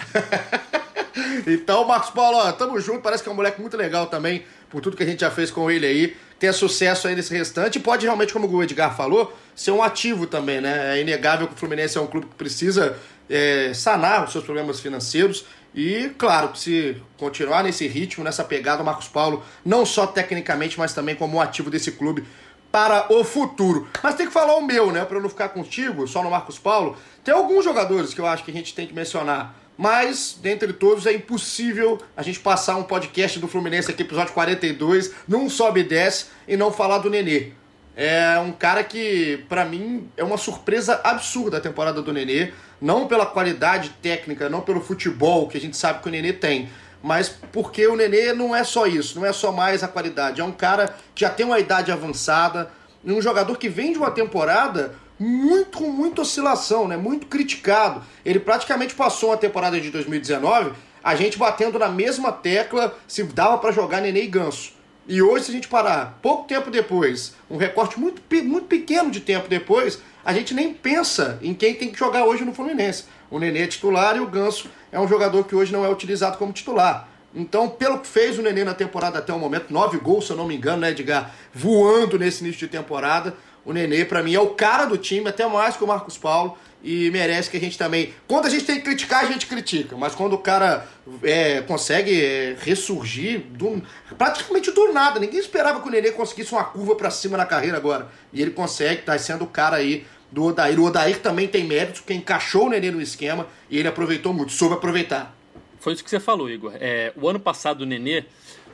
então, 1.48 1.86
Marcos 1.86 2.10
Paulo, 2.10 2.38
ó, 2.38 2.52
tamo 2.52 2.80
junto, 2.80 3.02
parece 3.02 3.22
que 3.22 3.30
é 3.30 3.32
um 3.32 3.36
moleque 3.36 3.62
muito 3.62 3.78
legal 3.78 4.08
também, 4.08 4.44
por 4.70 4.82
tudo 4.82 4.98
que 4.98 5.04
a 5.04 5.06
gente 5.06 5.22
já 5.22 5.32
fez 5.32 5.52
com 5.52 5.70
ele 5.70 5.86
aí. 5.86 6.18
Tenha 6.40 6.54
sucesso 6.54 7.08
aí 7.08 7.16
nesse 7.16 7.34
restante. 7.34 7.80
Pode 7.80 8.06
realmente, 8.06 8.34
como 8.34 8.48
o 8.48 8.64
Edgar 8.64 8.96
falou, 8.96 9.36
ser 9.56 9.72
um 9.72 9.82
ativo 9.82 10.28
também, 10.28 10.60
né? 10.60 10.98
É 10.98 11.02
inegável 11.02 11.48
que 11.48 11.54
o 11.54 11.58
Fluminense 11.58 11.98
é 11.98 12.02
um 12.02 12.08
clube 12.08 12.28
que 12.28 12.36
precisa 12.36 12.98
é, 13.30 13.72
sanar 13.74 14.26
os 14.26 14.32
seus 14.32 14.44
problemas 14.44 14.80
financeiros. 14.80 15.46
E, 15.74 16.12
claro, 16.18 16.56
se 16.56 17.02
continuar 17.18 17.64
nesse 17.64 17.88
ritmo, 17.88 18.24
nessa 18.24 18.44
pegada, 18.44 18.82
o 18.82 18.86
Marcos 18.86 19.08
Paulo, 19.08 19.44
não 19.64 19.86
só 19.86 20.08
tecnicamente, 20.08 20.78
mas 20.78 20.94
também 20.94 21.16
como 21.16 21.38
um 21.38 21.42
ativo 21.42 21.70
desse 21.70 21.92
clube, 21.92 22.24
para 22.72 23.12
o 23.14 23.24
futuro. 23.24 23.88
Mas 24.04 24.16
tem 24.16 24.28
que 24.28 24.34
falar 24.34 24.56
o 24.56 24.62
meu, 24.62 24.92
né? 24.92 25.06
Para 25.06 25.18
eu 25.18 25.22
não 25.22 25.30
ficar 25.30 25.50
contigo, 25.50 26.08
só 26.08 26.22
no 26.22 26.30
Marcos 26.30 26.60
Paulo. 26.60 26.98
Tem 27.24 27.34
alguns 27.34 27.64
jogadores 27.64 28.14
que 28.14 28.20
eu 28.20 28.26
acho 28.26 28.44
que 28.44 28.52
a 28.52 28.54
gente 28.54 28.74
tem 28.74 28.86
que 28.86 28.94
mencionar. 28.94 29.56
Mas, 29.78 30.38
dentre 30.42 30.72
todos, 30.72 31.06
é 31.06 31.14
impossível 31.14 32.00
a 32.16 32.24
gente 32.24 32.40
passar 32.40 32.78
um 32.78 32.84
podcast 32.84 33.40
do 33.40 33.48
Fluminense 33.48 33.92
aqui, 33.92 34.04
episódio 34.04 34.34
42, 34.34 35.12
num 35.28 35.50
sobe 35.50 35.82
e 35.82 35.84
desce, 35.84 36.28
e 36.48 36.56
não 36.56 36.72
falar 36.72 37.00
do 37.00 37.10
Nenê. 37.10 37.52
É 37.96 38.40
um 38.40 38.52
cara 38.52 38.84
que, 38.84 39.44
para 39.50 39.66
mim, 39.66 40.10
é 40.18 40.24
uma 40.24 40.38
surpresa 40.38 41.00
absurda 41.04 41.58
a 41.58 41.62
temporada 41.62 42.02
do 42.02 42.12
Nenê. 42.12 42.52
Não 42.82 43.08
pela 43.08 43.26
qualidade 43.26 43.90
técnica, 44.02 44.50
não 44.50 44.62
pelo 44.62 44.82
futebol 44.82 45.48
que 45.48 45.58
a 45.58 45.62
gente 45.62 45.78
sabe 45.78 46.02
que 46.02 46.10
o 46.10 46.12
Nenê 46.12 46.34
tem, 46.34 46.70
mas 47.02 47.30
porque 47.52 47.88
o 47.88 47.96
Nenê 47.96 48.34
não 48.34 48.56
é 48.56 48.64
só 48.64 48.86
isso, 48.86 49.18
não 49.18 49.26
é 49.26 49.32
só 49.32 49.52
mais 49.52 49.82
a 49.84 49.88
qualidade. 49.88 50.42
É 50.42 50.44
um 50.44 50.52
cara 50.52 50.96
que 51.14 51.22
já 51.22 51.30
tem 51.30 51.46
uma 51.46 51.60
idade 51.60 51.92
avançada, 51.92 52.70
um 53.04 53.22
jogador 53.22 53.58
que 53.58 53.70
vem 53.70 53.94
de 53.94 53.98
uma 53.98 54.12
temporada 54.12 54.94
muito 55.20 55.78
com 55.78 55.90
muita 55.90 56.22
oscilação, 56.22 56.88
né? 56.88 56.98
Muito 56.98 57.28
criticado. 57.28 58.04
Ele 58.26 58.40
praticamente 58.40 58.94
passou 58.96 59.30
uma 59.30 59.38
temporada 59.38 59.80
de 59.80 59.90
2019 59.90 60.74
a 61.06 61.14
gente 61.14 61.38
batendo 61.38 61.78
na 61.78 61.88
mesma 61.88 62.32
tecla 62.32 62.98
se 63.08 63.22
dava 63.22 63.60
para 63.60 63.72
jogar 63.72 64.02
Nenê 64.02 64.24
e 64.24 64.28
Ganso. 64.28 64.74
E 65.08 65.22
hoje, 65.22 65.46
se 65.46 65.52
a 65.52 65.54
gente 65.54 65.68
parar 65.68 66.18
pouco 66.20 66.48
tempo 66.48 66.72
depois, 66.72 67.36
um 67.48 67.58
recorte 67.58 68.00
muito, 68.00 68.24
muito 68.44 68.66
pequeno 68.66 69.12
de 69.12 69.20
tempo 69.20 69.48
depois, 69.48 70.00
a 70.26 70.34
gente 70.34 70.52
nem 70.56 70.74
pensa 70.74 71.38
em 71.44 71.54
quem 71.54 71.76
tem 71.76 71.92
que 71.92 72.00
jogar 72.00 72.26
hoje 72.26 72.44
no 72.44 72.56
Fluminense. 72.56 73.04
O 73.30 73.38
Nenê 73.38 73.62
é 73.62 73.68
titular 73.68 74.18
e 74.18 74.20
o 74.20 74.26
Ganso 74.26 74.68
é 74.92 75.00
um 75.00 75.08
jogador 75.08 75.44
que 75.44 75.56
hoje 75.56 75.72
não 75.72 75.86
é 75.86 75.90
utilizado 75.90 76.40
como 76.40 76.52
titular. 76.52 77.08
Então, 77.36 77.70
pelo 77.70 78.00
que 78.00 78.08
fez 78.08 78.40
o 78.40 78.42
Nenê 78.42 78.64
na 78.64 78.74
temporada 78.74 79.20
até 79.20 79.32
o 79.32 79.38
momento, 79.38 79.72
nove 79.72 80.00
gols, 80.00 80.26
se 80.26 80.32
eu 80.32 80.38
não 80.38 80.48
me 80.48 80.56
engano, 80.56 80.82
né, 80.82 80.90
Edgar? 80.90 81.36
Voando 81.54 82.18
nesse 82.18 82.44
início 82.44 82.62
de 82.62 82.68
temporada. 82.68 83.36
O 83.66 83.74
Nenê, 83.74 84.06
para 84.06 84.22
mim, 84.22 84.36
é 84.36 84.40
o 84.40 84.50
cara 84.50 84.86
do 84.86 84.98
time, 84.98 85.28
até 85.28 85.46
mais 85.48 85.76
que 85.76 85.84
o 85.84 85.88
Marcos 85.88 86.18
Paulo. 86.18 86.58
E 86.84 87.10
merece 87.10 87.50
que 87.50 87.58
a 87.58 87.60
gente 87.60 87.80
também. 87.80 88.14
Quando 88.28 88.46
a 88.46 88.50
gente 88.50 88.64
tem 88.64 88.76
que 88.76 88.84
criticar, 88.84 89.24
a 89.24 89.28
gente 89.28 89.48
critica. 89.48 89.98
Mas 89.98 90.14
quando 90.14 90.34
o 90.34 90.38
cara 90.38 90.88
é, 91.24 91.62
consegue 91.62 92.24
é, 92.24 92.56
ressurgir 92.60 93.40
do, 93.50 93.82
praticamente 94.16 94.70
do 94.70 94.94
nada. 94.94 95.20
Ninguém 95.20 95.40
esperava 95.40 95.82
que 95.82 95.88
o 95.88 95.92
Nenê 95.92 96.12
conseguisse 96.12 96.52
uma 96.52 96.64
curva 96.64 96.96
para 96.96 97.10
cima 97.10 97.38
na 97.38 97.46
carreira 97.46 97.76
agora. 97.76 98.08
E 98.32 98.40
ele 98.40 98.52
consegue, 98.52 99.02
tá 99.02 99.18
sendo 99.18 99.46
o 99.46 99.48
cara 99.48 99.78
aí 99.78 100.06
do 100.32 100.44
Odair. 100.44 100.80
O 100.80 100.84
Odair 100.84 101.20
também 101.20 101.48
tem 101.48 101.64
mérito, 101.64 102.02
porque 102.02 102.14
encaixou 102.14 102.68
o 102.68 102.70
Nenê 102.70 102.92
no 102.92 103.02
esquema 103.02 103.48
e 103.68 103.80
ele 103.80 103.88
aproveitou 103.88 104.32
muito, 104.32 104.52
soube 104.52 104.76
aproveitar. 104.76 105.36
Foi 105.80 105.94
isso 105.94 106.04
que 106.04 106.10
você 106.10 106.20
falou, 106.20 106.50
Igor. 106.50 106.74
É, 106.80 107.14
o 107.16 107.28
ano 107.28 107.40
passado 107.40 107.82
o 107.82 107.86
Nenê 107.86 108.26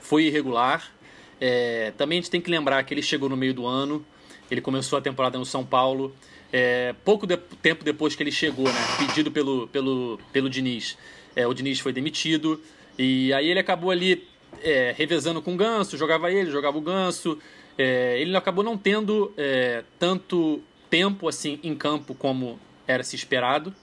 foi 0.01 0.25
irregular. 0.25 0.91
É, 1.39 1.93
também 1.97 2.19
a 2.19 2.21
gente 2.21 2.31
tem 2.31 2.41
que 2.41 2.49
lembrar 2.49 2.83
que 2.83 2.93
ele 2.93 3.01
chegou 3.01 3.29
no 3.29 3.37
meio 3.37 3.53
do 3.53 3.65
ano, 3.65 4.05
ele 4.51 4.61
começou 4.61 4.99
a 4.99 5.01
temporada 5.01 5.39
no 5.39 5.45
São 5.45 5.65
Paulo. 5.65 6.13
É, 6.51 6.93
pouco 7.05 7.25
de, 7.25 7.37
tempo 7.37 7.83
depois 7.83 8.13
que 8.13 8.21
ele 8.21 8.31
chegou, 8.31 8.65
né, 8.65 8.79
pedido 8.99 9.31
pelo, 9.31 9.69
pelo, 9.69 10.19
pelo 10.33 10.49
Diniz, 10.49 10.97
é, 11.33 11.47
o 11.47 11.53
Diniz 11.53 11.79
foi 11.79 11.93
demitido. 11.93 12.61
E 12.99 13.33
aí 13.33 13.49
ele 13.49 13.59
acabou 13.59 13.89
ali 13.89 14.27
é, 14.61 14.93
revezando 14.97 15.41
com 15.41 15.53
o 15.53 15.57
Ganso, 15.57 15.97
jogava 15.97 16.29
ele, 16.29 16.51
jogava 16.51 16.77
o 16.77 16.81
Ganso. 16.81 17.39
É, 17.77 18.19
ele 18.19 18.35
acabou 18.35 18.63
não 18.63 18.77
tendo 18.77 19.33
é, 19.37 19.83
tanto 19.97 20.61
tempo 20.89 21.29
assim 21.29 21.57
em 21.63 21.73
campo 21.73 22.13
como 22.13 22.59
era 22.85 23.03
se 23.03 23.15
esperado. 23.15 23.73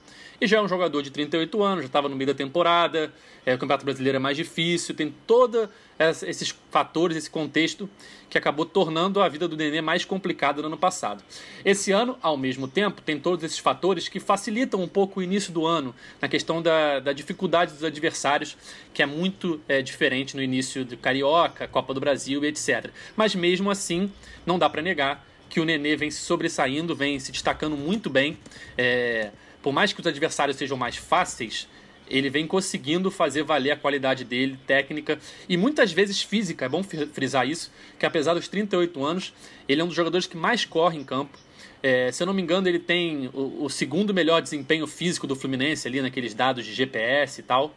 E 0.41 0.47
já 0.47 0.57
é 0.57 0.61
um 0.61 0.67
jogador 0.67 1.01
de 1.01 1.11
38 1.11 1.61
anos, 1.61 1.81
já 1.81 1.87
estava 1.87 2.07
no 2.07 2.15
meio 2.15 2.27
da 2.27 2.33
temporada, 2.33 3.11
é, 3.45 3.53
o 3.53 3.57
Campeonato 3.57 3.83
Brasileiro 3.83 4.15
é 4.15 4.19
mais 4.19 4.37
difícil, 4.37 4.95
tem 4.95 5.13
todos 5.27 5.67
esses 5.99 6.55
fatores, 6.71 7.17
esse 7.17 7.29
contexto 7.29 7.89
que 8.29 8.37
acabou 8.37 8.65
tornando 8.65 9.21
a 9.21 9.27
vida 9.27 9.49
do 9.49 9.57
Nenê 9.57 9.81
mais 9.81 10.05
complicada 10.05 10.61
no 10.61 10.67
ano 10.67 10.77
passado. 10.77 11.21
Esse 11.65 11.91
ano, 11.91 12.17
ao 12.21 12.37
mesmo 12.37 12.69
tempo, 12.69 13.01
tem 13.01 13.19
todos 13.19 13.43
esses 13.43 13.59
fatores 13.59 14.07
que 14.07 14.19
facilitam 14.19 14.81
um 14.81 14.87
pouco 14.87 15.19
o 15.19 15.23
início 15.23 15.51
do 15.51 15.65
ano, 15.65 15.93
na 16.21 16.29
questão 16.29 16.61
da, 16.61 16.99
da 16.99 17.11
dificuldade 17.11 17.73
dos 17.73 17.83
adversários, 17.83 18.55
que 18.93 19.03
é 19.03 19.05
muito 19.05 19.59
é, 19.67 19.81
diferente 19.81 20.37
no 20.37 20.41
início 20.41 20.85
do 20.85 20.95
Carioca, 20.95 21.67
Copa 21.67 21.93
do 21.93 21.99
Brasil 21.99 22.45
e 22.45 22.47
etc. 22.47 22.91
Mas 23.17 23.35
mesmo 23.35 23.69
assim, 23.69 24.09
não 24.45 24.57
dá 24.57 24.69
para 24.69 24.81
negar 24.81 25.27
que 25.49 25.59
o 25.59 25.65
Nenê 25.65 25.97
vem 25.97 26.11
se 26.11 26.21
sobressaindo, 26.21 26.95
vem 26.95 27.19
se 27.19 27.31
destacando 27.31 27.75
muito 27.75 28.09
bem. 28.09 28.37
É, 28.77 29.31
por 29.61 29.73
mais 29.73 29.93
que 29.93 29.99
os 29.99 30.07
adversários 30.07 30.57
sejam 30.57 30.77
mais 30.77 30.95
fáceis, 30.95 31.67
ele 32.09 32.29
vem 32.29 32.47
conseguindo 32.47 33.11
fazer 33.11 33.43
valer 33.43 33.71
a 33.71 33.75
qualidade 33.75 34.23
dele, 34.23 34.57
técnica 34.65 35.19
e 35.47 35.55
muitas 35.55 35.91
vezes 35.91 36.21
física. 36.21 36.65
É 36.65 36.69
bom 36.69 36.81
frisar 36.83 37.47
isso, 37.47 37.71
que 37.97 38.05
apesar 38.05 38.33
dos 38.33 38.47
38 38.47 39.05
anos, 39.05 39.33
ele 39.67 39.81
é 39.81 39.83
um 39.83 39.87
dos 39.87 39.95
jogadores 39.95 40.25
que 40.25 40.35
mais 40.35 40.65
corre 40.65 40.97
em 40.97 41.03
campo. 41.03 41.37
É, 41.81 42.11
se 42.11 42.21
eu 42.21 42.27
não 42.27 42.33
me 42.33 42.41
engano, 42.41 42.67
ele 42.67 42.79
tem 42.79 43.29
o, 43.33 43.63
o, 43.63 43.69
segundo 43.69 44.13
melhor 44.13 44.41
desempenho 44.41 44.85
físico 44.85 45.25
do 45.25 45.35
Fluminense 45.35 45.87
ali 45.87 46.01
naqueles 46.01 46.33
dados 46.33 46.65
de 46.65 46.73
GPS 46.73 47.39
e 47.39 47.43
tal. 47.43 47.75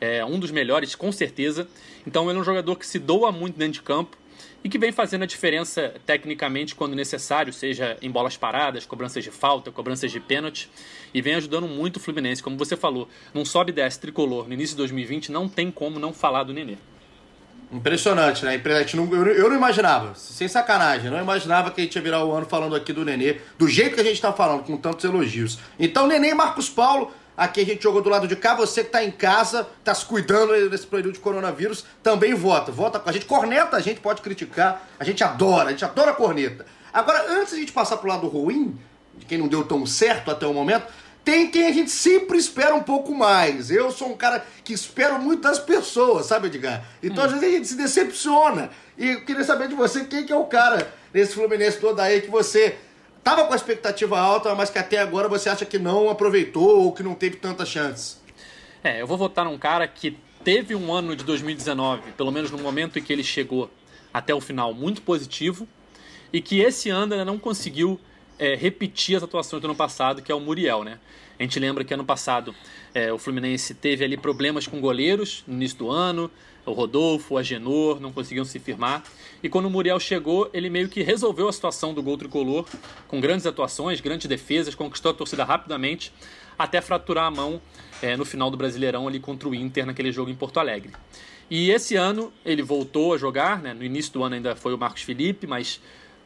É 0.00 0.24
um 0.24 0.38
dos 0.38 0.50
melhores, 0.50 0.94
com 0.94 1.10
certeza. 1.10 1.66
Então 2.06 2.28
ele 2.28 2.38
é 2.38 2.40
um 2.40 2.44
jogador 2.44 2.76
que 2.76 2.86
se 2.86 2.98
doa 2.98 3.32
muito 3.32 3.58
dentro 3.58 3.74
de 3.74 3.82
campo 3.82 4.16
e 4.62 4.68
que 4.68 4.78
vem 4.78 4.92
fazendo 4.92 5.22
a 5.22 5.26
diferença 5.26 5.94
tecnicamente 6.04 6.74
quando 6.74 6.94
necessário, 6.94 7.52
seja 7.52 7.96
em 8.02 8.10
bolas 8.10 8.36
paradas, 8.36 8.84
cobranças 8.84 9.24
de 9.24 9.30
falta, 9.30 9.70
cobranças 9.70 10.10
de 10.10 10.20
pênalti, 10.20 10.70
e 11.14 11.22
vem 11.22 11.34
ajudando 11.34 11.66
muito 11.66 11.96
o 11.96 12.00
Fluminense. 12.00 12.42
Como 12.42 12.56
você 12.56 12.76
falou, 12.76 13.08
num 13.32 13.44
sobe 13.44 13.70
e 13.70 13.74
desce 13.74 13.98
tricolor 13.98 14.46
no 14.46 14.54
início 14.54 14.74
de 14.74 14.78
2020, 14.78 15.32
não 15.32 15.48
tem 15.48 15.70
como 15.70 15.98
não 15.98 16.12
falar 16.12 16.44
do 16.44 16.52
Nenê. 16.52 16.76
Impressionante, 17.72 18.44
né? 18.44 18.60
Eu 19.36 19.48
não 19.48 19.56
imaginava, 19.56 20.14
sem 20.16 20.48
sacanagem, 20.48 21.06
eu 21.06 21.12
não 21.12 21.22
imaginava 21.22 21.70
que 21.70 21.80
a 21.80 21.84
gente 21.84 21.94
ia 21.94 22.02
virar 22.02 22.24
o 22.24 22.32
ano 22.32 22.44
falando 22.44 22.74
aqui 22.74 22.92
do 22.92 23.04
Nenê, 23.04 23.36
do 23.56 23.68
jeito 23.68 23.94
que 23.94 24.00
a 24.00 24.04
gente 24.04 24.16
está 24.16 24.32
falando, 24.32 24.64
com 24.64 24.76
tantos 24.76 25.04
elogios. 25.04 25.56
Então, 25.78 26.08
Nenê 26.08 26.30
e 26.30 26.34
Marcos 26.34 26.68
Paulo 26.68 27.12
Aqui 27.40 27.62
a 27.62 27.64
gente 27.64 27.82
jogou 27.82 28.02
do 28.02 28.10
lado 28.10 28.28
de 28.28 28.36
cá. 28.36 28.54
Você 28.54 28.82
que 28.82 28.88
está 28.88 29.02
em 29.02 29.10
casa, 29.10 29.66
está 29.78 29.94
se 29.94 30.04
cuidando 30.04 30.52
nesse 30.68 30.86
período 30.86 31.14
de 31.14 31.20
coronavírus, 31.20 31.86
também 32.02 32.34
vota. 32.34 32.70
Vota 32.70 33.00
com 33.00 33.08
a 33.08 33.12
gente. 33.14 33.24
Corneta 33.24 33.78
a 33.78 33.80
gente 33.80 33.98
pode 33.98 34.20
criticar. 34.20 34.86
A 34.98 35.04
gente 35.04 35.24
adora, 35.24 35.68
a 35.68 35.70
gente 35.70 35.82
adora 35.82 36.12
corneta. 36.12 36.66
Agora, 36.92 37.32
antes 37.32 37.52
de 37.52 37.56
a 37.56 37.60
gente 37.60 37.72
passar 37.72 37.96
pro 37.96 38.10
lado 38.10 38.28
ruim, 38.28 38.78
de 39.16 39.24
quem 39.24 39.38
não 39.38 39.48
deu 39.48 39.64
tão 39.64 39.86
certo 39.86 40.30
até 40.30 40.46
o 40.46 40.52
momento, 40.52 40.84
tem 41.24 41.50
quem 41.50 41.66
a 41.66 41.72
gente 41.72 41.90
sempre 41.90 42.36
espera 42.36 42.74
um 42.74 42.82
pouco 42.82 43.14
mais. 43.14 43.70
Eu 43.70 43.90
sou 43.90 44.10
um 44.10 44.16
cara 44.18 44.44
que 44.62 44.74
espero 44.74 45.18
muito 45.18 45.40
das 45.40 45.58
pessoas, 45.58 46.26
sabe, 46.26 46.48
Edgar? 46.48 46.84
Então, 47.02 47.24
hum. 47.24 47.26
às 47.26 47.32
vezes, 47.32 47.48
a 47.48 47.52
gente 47.52 47.68
se 47.68 47.74
decepciona. 47.74 48.68
E 48.98 49.12
eu 49.12 49.24
queria 49.24 49.44
saber 49.44 49.66
de 49.66 49.74
você 49.74 50.04
quem 50.04 50.26
que 50.26 50.32
é 50.32 50.36
o 50.36 50.44
cara 50.44 50.92
nesse 51.10 51.32
Fluminense 51.32 51.78
todo 51.78 52.00
aí 52.00 52.20
que 52.20 52.30
você 52.30 52.76
Tava 53.22 53.44
com 53.44 53.52
a 53.52 53.56
expectativa 53.56 54.18
alta, 54.18 54.54
mas 54.54 54.70
que 54.70 54.78
até 54.78 54.98
agora 54.98 55.28
você 55.28 55.48
acha 55.48 55.64
que 55.64 55.78
não 55.78 56.08
aproveitou 56.08 56.84
ou 56.84 56.92
que 56.92 57.02
não 57.02 57.14
teve 57.14 57.36
tanta 57.36 57.66
chance? 57.66 58.16
É, 58.82 59.02
eu 59.02 59.06
vou 59.06 59.18
votar 59.18 59.44
num 59.44 59.58
cara 59.58 59.86
que 59.86 60.16
teve 60.42 60.74
um 60.74 60.92
ano 60.92 61.14
de 61.14 61.22
2019, 61.24 62.12
pelo 62.12 62.32
menos 62.32 62.50
no 62.50 62.58
momento 62.58 62.98
em 62.98 63.02
que 63.02 63.12
ele 63.12 63.22
chegou 63.22 63.70
até 64.12 64.34
o 64.34 64.40
final, 64.40 64.72
muito 64.72 65.02
positivo, 65.02 65.68
e 66.32 66.40
que 66.40 66.60
esse 66.60 66.88
ano 66.88 67.12
ainda 67.12 67.24
não 67.24 67.38
conseguiu 67.38 68.00
é, 68.40 68.54
repetir 68.54 69.16
as 69.16 69.22
atuações 69.22 69.60
do 69.60 69.66
ano 69.66 69.76
passado, 69.76 70.22
que 70.22 70.32
é 70.32 70.34
o 70.34 70.40
Muriel, 70.40 70.82
né? 70.82 70.98
A 71.38 71.42
gente 71.42 71.60
lembra 71.60 71.84
que 71.84 71.92
ano 71.92 72.04
passado 72.04 72.54
é, 72.94 73.12
o 73.12 73.18
Fluminense 73.18 73.74
teve 73.74 74.02
ali 74.02 74.16
problemas 74.16 74.66
com 74.66 74.80
goleiros 74.80 75.44
no 75.46 75.54
início 75.54 75.78
do 75.78 75.90
ano, 75.90 76.30
o 76.64 76.72
Rodolfo, 76.72 77.34
o 77.34 77.38
Agenor 77.38 78.00
não 78.00 78.12
conseguiam 78.12 78.44
se 78.44 78.58
firmar. 78.58 79.02
E 79.42 79.48
quando 79.48 79.66
o 79.66 79.70
Muriel 79.70 80.00
chegou, 80.00 80.50
ele 80.52 80.70
meio 80.70 80.88
que 80.88 81.02
resolveu 81.02 81.48
a 81.48 81.52
situação 81.52 81.92
do 81.92 82.02
gol 82.02 82.16
tricolor, 82.16 82.66
com 83.06 83.20
grandes 83.20 83.46
atuações, 83.46 84.00
grandes 84.00 84.26
defesas, 84.26 84.74
conquistou 84.74 85.10
a 85.10 85.14
torcida 85.14 85.44
rapidamente, 85.44 86.12
até 86.58 86.80
fraturar 86.80 87.26
a 87.26 87.30
mão 87.30 87.60
é, 88.02 88.16
no 88.16 88.24
final 88.24 88.50
do 88.50 88.56
Brasileirão 88.56 89.06
ali 89.06 89.20
contra 89.20 89.48
o 89.48 89.54
Inter, 89.54 89.86
naquele 89.86 90.12
jogo 90.12 90.30
em 90.30 90.34
Porto 90.34 90.60
Alegre. 90.60 90.92
E 91.50 91.70
esse 91.70 91.96
ano 91.96 92.32
ele 92.44 92.62
voltou 92.62 93.12
a 93.14 93.18
jogar, 93.18 93.60
né? 93.60 93.74
no 93.74 93.82
início 93.82 94.12
do 94.12 94.22
ano 94.22 94.34
ainda 94.34 94.54
foi 94.54 94.72
o 94.72 94.78
Marcos 94.78 95.02
Felipe, 95.02 95.46
mas 95.46 95.80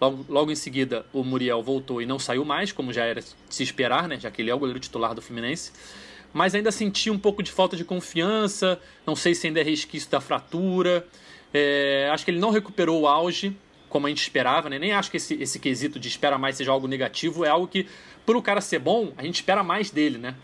logo, 0.09 0.25
logo 0.29 0.51
em 0.51 0.57
seguida 0.57 1.05
o 1.13 1.25
Muriel 1.25 1.63
voltou 1.63 2.01
e 2.01 2.07
não 2.07 2.19
saiu 2.19 2.45
mais, 2.45 2.73
como 2.73 2.93
já 2.93 3.05
era 3.05 3.21
de 3.21 3.29
se 3.49 3.63
esperar, 3.63 4.09
né? 4.09 4.19
já 4.19 4.31
que 4.31 4.43
ele 4.43 4.51
é 4.51 4.55
o 4.55 4.59
goleiro 4.59 4.81
titular 4.81 5.15
do 5.15 5.23
Fluminense 5.23 5.73
mas 6.35 6.53
ainda 6.53 6.73
senti 6.73 7.09
um 7.11 7.19
pouco 7.19 7.45
de 7.45 7.53
falta 7.53 7.77
de 7.77 7.85
confiança. 7.85 8.81
Não 9.07 9.15
sei 9.15 9.37
se 9.37 9.47
ainda 9.47 9.61
é 9.61 9.63
resquício 9.63 10.11
da 10.11 10.21
fratura. 10.21 11.07
É, 11.55 12.11
acho 12.13 12.25
que 12.25 12.33
ele 12.33 12.41
não 12.41 12.51
recuperou 12.51 13.03
o 13.03 13.07
auge 13.07 13.57
como 13.89 14.09
a 14.09 14.11
gente 14.11 14.23
esperava, 14.23 14.69
né? 14.69 14.77
Nem 14.77 14.93
acho 14.93 15.09
que 15.09 15.19
esse, 15.19 15.35
esse 15.35 15.61
quesito 15.61 16.01
de 16.01 16.09
espera 16.09 16.37
mais 16.37 16.57
seja 16.57 16.73
algo 16.73 16.89
negativo. 16.89 17.45
É 17.45 17.49
algo 17.49 17.69
que, 17.69 17.87
por 18.27 18.35
o 18.35 18.43
cara 18.43 18.61
ser 18.61 18.81
bom, 18.81 19.13
a 19.17 19.23
gente 19.23 19.37
espera 19.37 19.63
mais 19.63 19.93
dele, 19.93 20.19
né? 20.19 20.35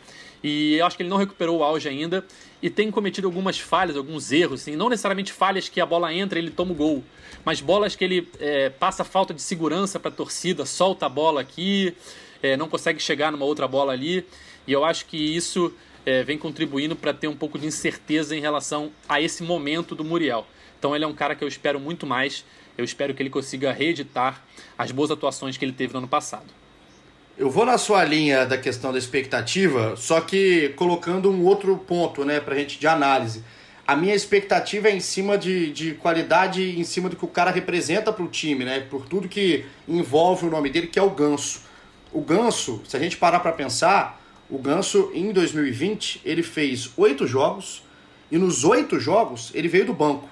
E 0.40 0.76
eu 0.76 0.86
acho 0.86 0.96
que 0.96 1.02
ele 1.02 1.10
não 1.10 1.16
recuperou 1.16 1.58
o 1.58 1.64
auge 1.64 1.88
ainda 1.88 2.24
e 2.62 2.68
tem 2.68 2.90
cometido 2.90 3.26
algumas 3.26 3.58
falhas, 3.58 3.96
alguns 3.96 4.32
erros, 4.32 4.62
assim, 4.62 4.76
não 4.76 4.88
necessariamente 4.88 5.32
falhas 5.32 5.68
que 5.68 5.80
a 5.80 5.86
bola 5.86 6.12
entra 6.12 6.38
e 6.38 6.42
ele 6.42 6.50
toma 6.50 6.72
o 6.72 6.74
gol, 6.74 7.04
mas 7.44 7.60
bolas 7.60 7.96
que 7.96 8.04
ele 8.04 8.28
é, 8.38 8.68
passa 8.68 9.04
falta 9.04 9.32
de 9.32 9.40
segurança 9.40 9.98
para 9.98 10.10
a 10.10 10.14
torcida, 10.14 10.66
solta 10.66 11.06
a 11.06 11.08
bola 11.08 11.40
aqui, 11.40 11.94
é, 12.42 12.56
não 12.56 12.68
consegue 12.68 13.00
chegar 13.00 13.32
numa 13.32 13.44
outra 13.44 13.66
bola 13.66 13.92
ali. 13.92 14.26
E 14.66 14.72
eu 14.72 14.84
acho 14.84 15.06
que 15.06 15.16
isso 15.16 15.72
é, 16.04 16.22
vem 16.22 16.38
contribuindo 16.38 16.94
para 16.94 17.12
ter 17.12 17.28
um 17.28 17.36
pouco 17.36 17.58
de 17.58 17.66
incerteza 17.66 18.36
em 18.36 18.40
relação 18.40 18.90
a 19.08 19.20
esse 19.20 19.42
momento 19.42 19.94
do 19.94 20.04
Muriel. 20.04 20.46
Então 20.78 20.94
ele 20.94 21.04
é 21.04 21.08
um 21.08 21.14
cara 21.14 21.34
que 21.34 21.44
eu 21.44 21.48
espero 21.48 21.78
muito 21.78 22.06
mais. 22.06 22.44
Eu 22.76 22.84
espero 22.84 23.14
que 23.14 23.22
ele 23.22 23.30
consiga 23.30 23.72
reeditar 23.72 24.42
as 24.78 24.90
boas 24.90 25.10
atuações 25.10 25.56
que 25.56 25.64
ele 25.64 25.72
teve 25.72 25.92
no 25.92 25.98
ano 25.98 26.08
passado. 26.08 26.59
Eu 27.40 27.48
vou 27.48 27.64
na 27.64 27.78
sua 27.78 28.04
linha 28.04 28.44
da 28.44 28.58
questão 28.58 28.92
da 28.92 28.98
expectativa, 28.98 29.96
só 29.96 30.20
que 30.20 30.74
colocando 30.76 31.30
um 31.30 31.42
outro 31.42 31.74
ponto, 31.78 32.22
né, 32.22 32.38
pra 32.38 32.54
gente 32.54 32.78
de 32.78 32.86
análise. 32.86 33.42
A 33.86 33.96
minha 33.96 34.14
expectativa 34.14 34.88
é 34.88 34.94
em 34.94 35.00
cima 35.00 35.38
de, 35.38 35.72
de 35.72 35.94
qualidade, 35.94 36.78
em 36.78 36.84
cima 36.84 37.08
do 37.08 37.16
que 37.16 37.24
o 37.24 37.28
cara 37.28 37.50
representa 37.50 38.12
para 38.12 38.22
o 38.22 38.28
time, 38.28 38.62
né? 38.62 38.80
Por 38.80 39.06
tudo 39.06 39.26
que 39.26 39.64
envolve 39.88 40.44
o 40.44 40.50
nome 40.50 40.68
dele, 40.68 40.88
que 40.88 40.98
é 40.98 41.02
o 41.02 41.08
Ganso. 41.08 41.62
O 42.12 42.20
Ganso, 42.20 42.82
se 42.86 42.94
a 42.94 43.00
gente 43.00 43.16
parar 43.16 43.40
para 43.40 43.52
pensar, 43.52 44.22
o 44.50 44.58
Ganso, 44.58 45.10
em 45.14 45.32
2020, 45.32 46.20
ele 46.26 46.42
fez 46.42 46.90
oito 46.98 47.26
jogos 47.26 47.82
e 48.30 48.36
nos 48.36 48.64
oito 48.64 49.00
jogos 49.00 49.50
ele 49.54 49.66
veio 49.66 49.86
do 49.86 49.94
banco. 49.94 50.28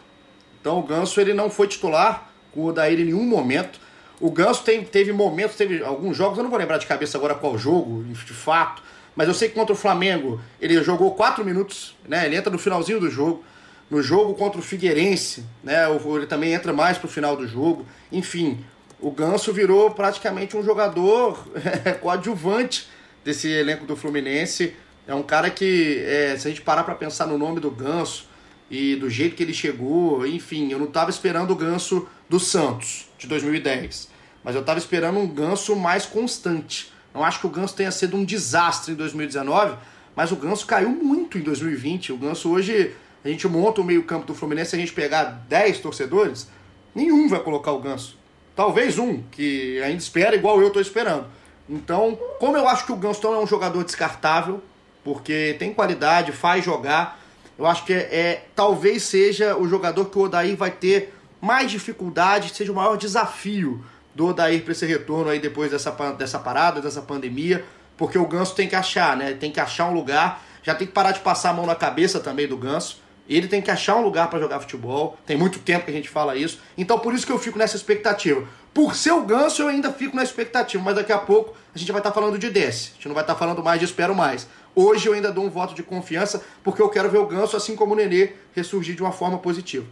Então 0.61 0.79
o 0.79 0.83
Ganso 0.83 1.19
ele 1.19 1.33
não 1.33 1.49
foi 1.49 1.69
titular 1.69 2.31
com 2.53 2.61
o 2.61 2.67
Odair 2.67 3.01
em 3.01 3.05
nenhum 3.05 3.25
momento. 3.25 3.81
O 4.21 4.31
Ganso 4.31 4.65
tem, 4.65 4.85
teve 4.85 5.13
momentos, 5.13 5.57
teve 5.57 5.83
alguns 5.83 6.17
jogos, 6.17 6.39
eu 6.39 6.43
não 6.43 6.51
vou 6.51 6.59
lembrar 6.59 6.79
de 6.79 6.87
cabeça 6.87 7.17
agora 7.17 7.35
qual 7.35 7.57
jogo, 7.57 8.03
de 8.03 8.33
fato, 8.33 8.83
mas 9.15 9.27
eu 9.27 9.35
sei 9.35 9.49
que 9.49 9.55
contra 9.55 9.73
o 9.73 9.77
Flamengo 9.77 10.41
ele 10.61 10.81
jogou 10.83 11.13
quatro 11.15 11.45
minutos, 11.45 11.97
né? 12.09 12.27
Ele 12.27 12.37
entra 12.37 12.53
no 12.53 12.59
finalzinho 12.59 13.01
do 13.01 13.11
jogo. 13.11 13.45
No 13.91 14.03
jogo 14.03 14.35
contra 14.35 14.61
o 14.61 14.63
Figueirense, 14.63 15.45
né? 15.65 15.87
Ele 15.91 16.27
também 16.27 16.53
entra 16.53 16.73
mais 16.73 16.99
pro 16.99 17.09
final 17.09 17.37
do 17.37 17.45
jogo. 17.47 17.85
Enfim, 18.13 18.65
o 19.01 19.11
Ganso 19.11 19.53
virou 19.53 19.91
praticamente 19.91 20.57
um 20.57 20.63
jogador 20.63 21.49
coadjuvante 22.01 22.87
desse 23.25 23.49
elenco 23.49 23.87
do 23.87 23.97
Fluminense. 23.97 24.75
É 25.07 25.15
um 25.15 25.23
cara 25.23 25.51
que, 25.51 26.03
é, 26.07 26.37
se 26.37 26.47
a 26.47 26.51
gente 26.51 26.63
parar 26.63 26.85
para 26.85 26.95
pensar 26.95 27.27
no 27.27 27.39
nome 27.39 27.61
do 27.61 27.71
Ganso 27.71 28.29
e 28.71 28.95
do 28.95 29.09
jeito 29.09 29.35
que 29.35 29.43
ele 29.43 29.55
chegou, 29.55 30.27
enfim, 30.27 30.71
eu 30.71 30.79
não 30.79 30.87
estava 30.87 31.11
esperando 31.11 31.51
o 31.51 31.57
Ganso 31.57 32.07
do 32.29 32.39
Santos 32.39 33.09
de 33.19 33.27
2010, 33.27 34.08
mas 34.43 34.55
eu 34.55 34.61
estava 34.61 34.79
esperando 34.79 35.19
um 35.19 35.27
Ganso 35.27 35.75
mais 35.77 36.07
constante. 36.07 36.93
Não 37.15 37.25
acho 37.25 37.41
que 37.41 37.47
o 37.47 37.51
Ganso 37.51 37.75
tenha 37.75 37.91
sido 37.91 38.17
um 38.17 38.25
desastre 38.25 38.93
em 38.93 38.97
2019, 38.97 39.77
mas 40.15 40.33
o 40.33 40.37
Ganso 40.37 40.67
caiu 40.67 40.91
muito 40.91 41.39
em 41.39 41.43
2020. 41.43 42.13
O 42.13 42.17
Ganso 42.17 42.51
hoje, 42.51 42.95
a 43.25 43.29
gente 43.29 43.47
monta 43.49 43.81
o 43.81 43.85
meio-campo 43.85 44.27
do 44.27 44.35
Fluminense, 44.35 44.71
se 44.71 44.77
a 44.77 44.79
gente 44.79 44.93
pegar 44.93 45.25
10 45.49 45.81
torcedores, 45.81 46.49
nenhum 46.95 47.29
vai 47.29 47.41
colocar 47.41 47.73
o 47.73 47.81
Ganso. 47.81 48.17
Talvez 48.55 48.99
um, 48.99 49.23
que 49.31 49.81
ainda 49.83 49.99
espera 49.99 50.35
igual 50.35 50.61
eu 50.61 50.69
estou 50.69 50.83
esperando. 50.83 51.27
Então, 51.69 52.19
como 52.41 52.57
eu 52.57 52.67
acho 52.67 52.87
que 52.87 52.93
o 52.93 52.97
Gunston 52.97 53.35
é 53.35 53.39
um 53.39 53.47
jogador 53.47 53.85
descartável, 53.85 54.63
porque 55.05 55.55
tem 55.59 55.73
qualidade, 55.73 56.33
faz 56.33 56.65
jogar, 56.65 57.21
eu 57.59 57.67
acho 57.67 57.85
que 57.85 57.93
é, 57.93 57.99
é 57.99 58.47
talvez 58.55 59.03
seja 59.03 59.57
o 59.57 59.69
jogador 59.69 60.07
que 60.07 60.19
o 60.19 60.23
Odair 60.23 60.57
vai 60.57 60.71
ter 60.71 61.15
mais 61.41 61.71
dificuldade, 61.71 62.55
seja 62.55 62.73
o 62.73 62.75
maior 62.75 62.97
desafio 62.97 63.85
do 64.19 64.27
Odair 64.27 64.65
para 64.65 64.73
esse 64.73 64.85
retorno 64.85 65.31
aí 65.31 65.39
depois 65.39 65.71
dessa, 65.71 65.93
dessa 66.19 66.41
parada, 66.41 66.81
dessa 66.81 67.01
pandemia, 67.01 67.65
porque 67.97 68.19
o 68.19 68.27
Ganso 68.27 68.53
tem 68.53 68.69
que 68.69 68.75
achar, 68.75 69.17
né? 69.17 69.33
Tem 69.33 69.49
que 69.49 69.61
achar 69.61 69.89
um 69.89 69.95
lugar, 69.95 70.43
já 70.61 70.75
tem 70.75 70.89
que 70.89 70.93
parar 70.93 71.13
de 71.13 71.21
passar 71.21 71.51
a 71.51 71.53
mão 71.53 71.65
na 71.65 71.77
cabeça 71.77 72.19
também 72.19 72.49
do 72.49 72.57
Ganso. 72.57 73.01
Ele 73.29 73.47
tem 73.47 73.63
que 73.63 73.71
achar 73.71 73.95
um 73.95 74.03
lugar 74.03 74.29
para 74.29 74.41
jogar 74.41 74.59
futebol. 74.59 75.17
Tem 75.25 75.37
muito 75.37 75.61
tempo 75.61 75.85
que 75.85 75.91
a 75.93 75.95
gente 75.95 76.09
fala 76.09 76.35
isso. 76.35 76.59
Então 76.77 76.99
por 76.99 77.15
isso 77.15 77.25
que 77.25 77.31
eu 77.31 77.39
fico 77.39 77.59
nessa 77.59 77.77
expectativa. 77.77 78.45
por 78.75 78.97
ser 78.97 79.13
o 79.13 79.23
Ganso, 79.23 79.63
eu 79.63 79.69
ainda 79.69 79.93
fico 79.93 80.17
na 80.17 80.25
expectativa, 80.25 80.83
mas 80.83 80.97
daqui 80.97 81.13
a 81.13 81.19
pouco 81.19 81.55
a 81.73 81.79
gente 81.79 81.93
vai 81.93 82.01
estar 82.01 82.11
tá 82.11 82.15
falando 82.21 82.39
de 82.39 82.51
desce. 82.51 82.91
A 82.91 82.95
gente 82.95 83.07
não 83.07 83.15
vai 83.15 83.23
estar 83.23 83.35
tá 83.35 83.39
falando 83.39 83.63
mais 83.63 83.79
de 83.79 83.85
espero 83.85 84.17
mais. 84.17 84.49
Hoje 84.75 85.09
eu 85.09 85.13
ainda 85.13 85.31
dou 85.31 85.45
um 85.45 85.51
voto 85.51 85.75
de 85.75 85.83
confiança, 85.83 86.43
porque 86.65 86.83
eu 86.83 86.89
quero 86.89 87.09
ver 87.09 87.19
o 87.19 87.27
Ganso, 87.27 87.57
assim 87.57 87.77
como 87.77 87.95
o 87.95 87.97
Nenê, 87.97 88.33
ressurgir 88.59 88.95
de 88.95 89.03
uma 89.03 89.13
forma 89.13 89.39
positiva. 89.39 89.87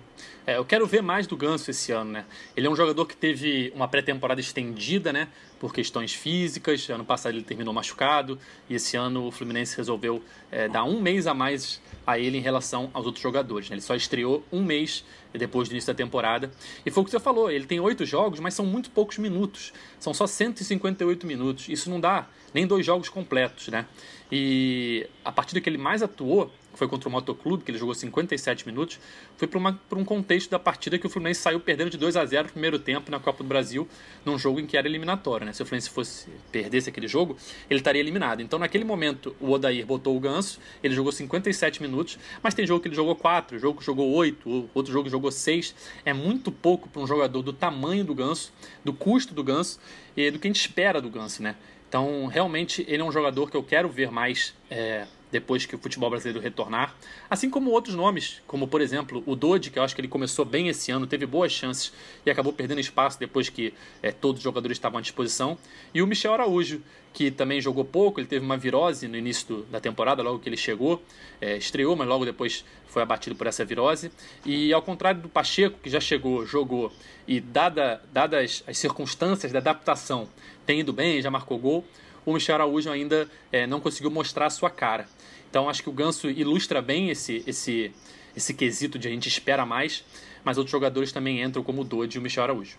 É, 0.46 0.58
eu 0.58 0.64
quero 0.64 0.86
ver 0.86 1.02
mais 1.02 1.26
do 1.26 1.36
Ganso 1.36 1.70
esse 1.70 1.90
ano, 1.90 2.12
né? 2.12 2.24
Ele 2.56 2.68
é 2.68 2.70
um 2.70 2.76
jogador 2.76 3.04
que 3.04 3.16
teve 3.16 3.72
uma 3.74 3.88
pré-temporada 3.88 4.40
estendida, 4.40 5.12
né? 5.12 5.28
Por 5.58 5.74
questões 5.74 6.14
físicas. 6.14 6.88
Ano 6.88 7.04
passado 7.04 7.34
ele 7.34 7.42
terminou 7.42 7.74
machucado 7.74 8.38
e 8.70 8.76
esse 8.76 8.96
ano 8.96 9.26
o 9.26 9.32
Fluminense 9.32 9.76
resolveu 9.76 10.22
é, 10.50 10.68
dar 10.68 10.84
um 10.84 11.00
mês 11.00 11.26
a 11.26 11.34
mais 11.34 11.80
a 12.06 12.16
ele 12.16 12.38
em 12.38 12.40
relação 12.40 12.88
aos 12.94 13.06
outros 13.06 13.22
jogadores. 13.22 13.68
Né? 13.68 13.74
Ele 13.74 13.82
só 13.82 13.96
estreou 13.96 14.44
um 14.52 14.62
mês 14.62 15.04
depois 15.32 15.68
do 15.68 15.72
início 15.72 15.92
da 15.92 15.96
temporada. 15.96 16.50
E 16.84 16.90
foi 16.92 17.02
o 17.02 17.04
que 17.04 17.10
você 17.10 17.18
falou, 17.18 17.50
ele 17.50 17.66
tem 17.66 17.80
oito 17.80 18.06
jogos, 18.06 18.38
mas 18.38 18.54
são 18.54 18.64
muito 18.64 18.90
poucos 18.90 19.18
minutos. 19.18 19.72
São 19.98 20.14
só 20.14 20.28
158 20.28 21.26
minutos. 21.26 21.68
Isso 21.68 21.90
não 21.90 21.98
dá 21.98 22.28
nem 22.54 22.66
dois 22.66 22.86
jogos 22.86 23.08
completos, 23.08 23.68
né? 23.68 23.84
E 24.30 25.08
a 25.24 25.32
partida 25.32 25.60
que 25.60 25.68
ele 25.68 25.76
mais 25.76 26.02
atuou 26.02 26.52
foi 26.76 26.88
contra 26.88 27.08
o 27.08 27.12
Motoclube, 27.12 27.64
que 27.64 27.70
ele 27.70 27.78
jogou 27.78 27.94
57 27.94 28.66
minutos, 28.66 29.00
foi 29.36 29.48
para 29.48 29.98
um 29.98 30.04
contexto 30.04 30.50
da 30.50 30.58
partida 30.58 30.98
que 30.98 31.06
o 31.06 31.10
Fluminense 31.10 31.40
saiu 31.40 31.58
perdendo 31.60 31.90
de 31.90 31.98
2 31.98 32.16
a 32.16 32.24
0 32.24 32.44
no 32.44 32.52
primeiro 32.52 32.78
tempo 32.78 33.10
na 33.10 33.18
Copa 33.18 33.42
do 33.42 33.48
Brasil, 33.48 33.88
num 34.24 34.38
jogo 34.38 34.60
em 34.60 34.66
que 34.66 34.76
era 34.76 34.86
eliminatório. 34.86 35.46
Né? 35.46 35.52
Se 35.52 35.62
o 35.62 35.66
Fluminense 35.66 35.90
fosse 35.90 36.28
perdesse 36.52 36.88
aquele 36.88 37.08
jogo, 37.08 37.36
ele 37.68 37.80
estaria 37.80 38.00
eliminado. 38.00 38.40
Então, 38.40 38.58
naquele 38.58 38.84
momento, 38.84 39.34
o 39.40 39.50
Odair 39.50 39.84
botou 39.86 40.16
o 40.16 40.20
Ganso, 40.20 40.60
ele 40.82 40.94
jogou 40.94 41.12
57 41.12 41.82
minutos, 41.82 42.18
mas 42.42 42.54
tem 42.54 42.66
jogo 42.66 42.80
que 42.80 42.88
ele 42.88 42.94
jogou 42.94 43.16
4, 43.16 43.58
jogo 43.58 43.78
que 43.78 43.84
jogou 43.84 44.12
8, 44.12 44.70
outro 44.74 44.92
jogo 44.92 45.04
que 45.04 45.10
jogou 45.10 45.30
6. 45.30 45.74
É 46.04 46.12
muito 46.12 46.52
pouco 46.52 46.88
para 46.88 47.02
um 47.02 47.06
jogador 47.06 47.42
do 47.42 47.52
tamanho 47.52 48.04
do 48.04 48.14
Ganso, 48.14 48.52
do 48.84 48.92
custo 48.92 49.34
do 49.34 49.42
Ganso 49.42 49.78
e 50.16 50.30
do 50.30 50.38
que 50.38 50.46
a 50.46 50.50
gente 50.50 50.60
espera 50.60 51.00
do 51.00 51.10
Ganso, 51.10 51.42
né? 51.42 51.56
Então, 51.88 52.26
realmente, 52.26 52.84
ele 52.88 53.00
é 53.00 53.04
um 53.04 53.12
jogador 53.12 53.50
que 53.50 53.56
eu 53.56 53.62
quero 53.62 53.88
ver 53.88 54.10
mais 54.10 54.54
é, 54.68 55.06
depois 55.36 55.66
que 55.66 55.74
o 55.74 55.78
futebol 55.78 56.08
brasileiro 56.08 56.40
retornar. 56.40 56.94
Assim 57.28 57.50
como 57.50 57.70
outros 57.70 57.94
nomes, 57.94 58.40
como 58.46 58.66
por 58.66 58.80
exemplo 58.80 59.22
o 59.26 59.36
Dodi, 59.36 59.70
que 59.70 59.78
eu 59.78 59.82
acho 59.82 59.94
que 59.94 60.00
ele 60.00 60.08
começou 60.08 60.46
bem 60.46 60.68
esse 60.68 60.90
ano, 60.90 61.06
teve 61.06 61.26
boas 61.26 61.52
chances 61.52 61.92
e 62.24 62.30
acabou 62.30 62.54
perdendo 62.54 62.80
espaço 62.80 63.20
depois 63.20 63.50
que 63.50 63.74
é, 64.02 64.10
todos 64.10 64.40
os 64.40 64.44
jogadores 64.44 64.76
estavam 64.76 64.98
à 64.98 65.02
disposição. 65.02 65.58
E 65.92 66.00
o 66.00 66.06
Michel 66.06 66.32
Araújo, 66.32 66.80
que 67.12 67.30
também 67.30 67.60
jogou 67.60 67.84
pouco, 67.84 68.18
ele 68.18 68.26
teve 68.26 68.44
uma 68.44 68.56
virose 68.56 69.06
no 69.08 69.16
início 69.16 69.46
do, 69.46 69.62
da 69.64 69.78
temporada, 69.78 70.22
logo 70.22 70.38
que 70.38 70.48
ele 70.48 70.56
chegou, 70.56 71.02
é, 71.38 71.58
estreou, 71.58 71.94
mas 71.94 72.08
logo 72.08 72.24
depois 72.24 72.64
foi 72.88 73.02
abatido 73.02 73.36
por 73.36 73.46
essa 73.46 73.62
virose. 73.62 74.10
E 74.44 74.72
ao 74.72 74.80
contrário 74.80 75.20
do 75.20 75.28
Pacheco, 75.28 75.78
que 75.82 75.90
já 75.90 76.00
chegou, 76.00 76.46
jogou 76.46 76.90
e 77.28 77.40
dada, 77.40 78.00
dadas 78.10 78.64
as 78.66 78.78
circunstâncias 78.78 79.52
da 79.52 79.58
adaptação, 79.58 80.28
tem 80.64 80.80
ido 80.80 80.94
bem, 80.94 81.20
já 81.20 81.30
marcou 81.30 81.58
gol 81.58 81.84
o 82.26 82.32
Michel 82.32 82.56
Araújo 82.56 82.90
ainda 82.90 83.30
é, 83.52 83.68
não 83.68 83.80
conseguiu 83.80 84.10
mostrar 84.10 84.46
a 84.46 84.50
sua 84.50 84.68
cara. 84.68 85.06
Então 85.50 85.68
acho 85.68 85.82
que 85.82 85.88
o 85.88 85.92
Ganso 85.92 86.28
ilustra 86.28 86.82
bem 86.82 87.10
esse, 87.10 87.42
esse, 87.46 87.92
esse 88.36 88.54
quesito 88.54 88.98
de 88.98 89.08
a 89.08 89.10
gente 89.10 89.28
espera 89.28 89.64
mais, 89.64 90.04
mas 90.44 90.58
outros 90.58 90.72
jogadores 90.72 91.12
também 91.12 91.42
entram 91.42 91.62
como 91.62 91.82
o 91.82 91.84
Dodi 91.84 92.16
e 92.16 92.18
o 92.18 92.22
Michel 92.22 92.44
Araújo. 92.44 92.76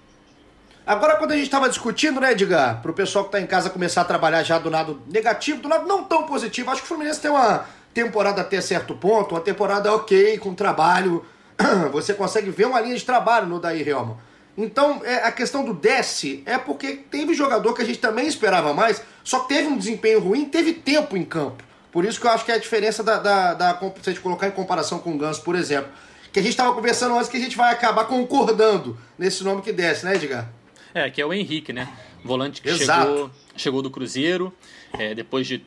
Agora, 0.86 1.17
quando 1.17 1.33
a 1.33 1.36
gente 1.36 1.47
estava 1.47 1.67
discutindo, 1.67 2.21
né, 2.21 2.31
Edgar, 2.31 2.81
para 2.81 2.89
o 2.89 2.93
pessoal 2.93 3.25
que 3.25 3.29
está 3.29 3.41
em 3.41 3.45
casa 3.45 3.69
começar 3.69 4.01
a 4.01 4.05
trabalhar 4.05 4.41
já 4.43 4.57
do 4.57 4.69
lado 4.69 5.01
negativo, 5.05 5.62
do 5.62 5.67
lado 5.67 5.86
não 5.86 6.05
tão 6.05 6.24
positivo, 6.24 6.71
acho 6.71 6.79
que 6.79 6.86
o 6.86 6.88
Fluminense 6.88 7.19
tem 7.19 7.29
uma 7.29 7.65
temporada 7.93 8.39
até 8.39 8.62
certo 8.62 8.95
ponto, 8.95 9.36
uma 9.36 9.41
temporada 9.41 9.93
ok, 9.93 10.38
com 10.38 10.53
trabalho, 10.53 11.25
você 11.91 12.13
consegue 12.13 12.50
ver 12.51 12.67
uma 12.67 12.79
linha 12.79 12.95
de 12.95 13.03
trabalho 13.03 13.47
no 13.47 13.59
Daí 13.59 13.88
Helma. 13.88 14.17
Então, 14.57 15.01
é, 15.03 15.15
a 15.27 15.31
questão 15.31 15.65
do 15.65 15.74
desce 15.74 16.41
é 16.45 16.57
porque 16.57 16.93
teve 16.93 17.33
jogador 17.33 17.74
que 17.74 17.81
a 17.81 17.86
gente 17.86 18.00
também 18.00 18.25
esperava 18.25 18.74
mais, 18.74 19.03
só 19.25 19.39
que 19.39 19.50
teve 19.50 19.67
um 19.67 19.77
desempenho 19.77 20.19
ruim, 20.19 20.45
teve 20.45 20.74
tempo 20.74 21.17
em 21.17 21.25
campo. 21.25 21.63
Por 21.91 22.06
isso 22.06 22.20
que 22.20 22.27
eu 22.27 22.32
acho 22.32 22.46
que 22.46 22.51
é 22.51 22.56
a 22.56 22.60
diferença 22.60 23.03
da, 23.03 23.17
da, 23.17 23.53
da 23.53 23.79
se 23.79 24.10
a 24.10 24.13
gente 24.13 24.22
colocar 24.22 24.48
em 24.48 24.51
comparação 24.51 25.00
com 25.00 25.13
o 25.13 25.17
Ganso, 25.17 25.41
por 25.41 25.56
exemplo. 25.56 25.89
Que 26.32 26.39
a 26.39 26.41
gente 26.41 26.51
estava 26.51 26.74
conversando 26.74 27.15
antes 27.15 27.29
que 27.29 27.38
a 27.38 27.39
gente 27.39 27.56
vai 27.56 27.74
acabar 27.74 28.06
concordando 28.06 28.98
nesse 29.17 29.44
nome 29.44 29.62
que 29.62 29.72
desce, 29.72 30.06
né, 30.06 30.15
Edgar? 30.15 30.50
É, 30.94 31.10
que 31.10 31.22
é 31.22 31.25
o 31.25 31.34
Henrique, 31.34 31.72
né? 31.72 31.88
Volante 32.24 32.62
que 32.62 32.74
chegou, 32.75 33.32
chegou 33.56 33.82
do 33.82 33.89
Cruzeiro, 33.89 34.53
é, 34.98 35.15
depois 35.15 35.48
de, 35.48 35.63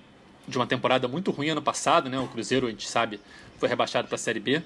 de 0.47 0.59
uma 0.59 0.67
temporada 0.67 1.09
muito 1.09 1.31
ruim 1.31 1.49
ano 1.49 1.63
passado, 1.63 2.11
né? 2.11 2.19
O 2.19 2.29
Cruzeiro, 2.29 2.67
a 2.67 2.71
gente 2.71 2.89
sabe, 2.89 3.21
foi 3.59 3.69
rebaixado 3.69 4.09
para 4.09 4.17
a 4.17 4.19
Série 4.19 4.41
B. 4.41 4.63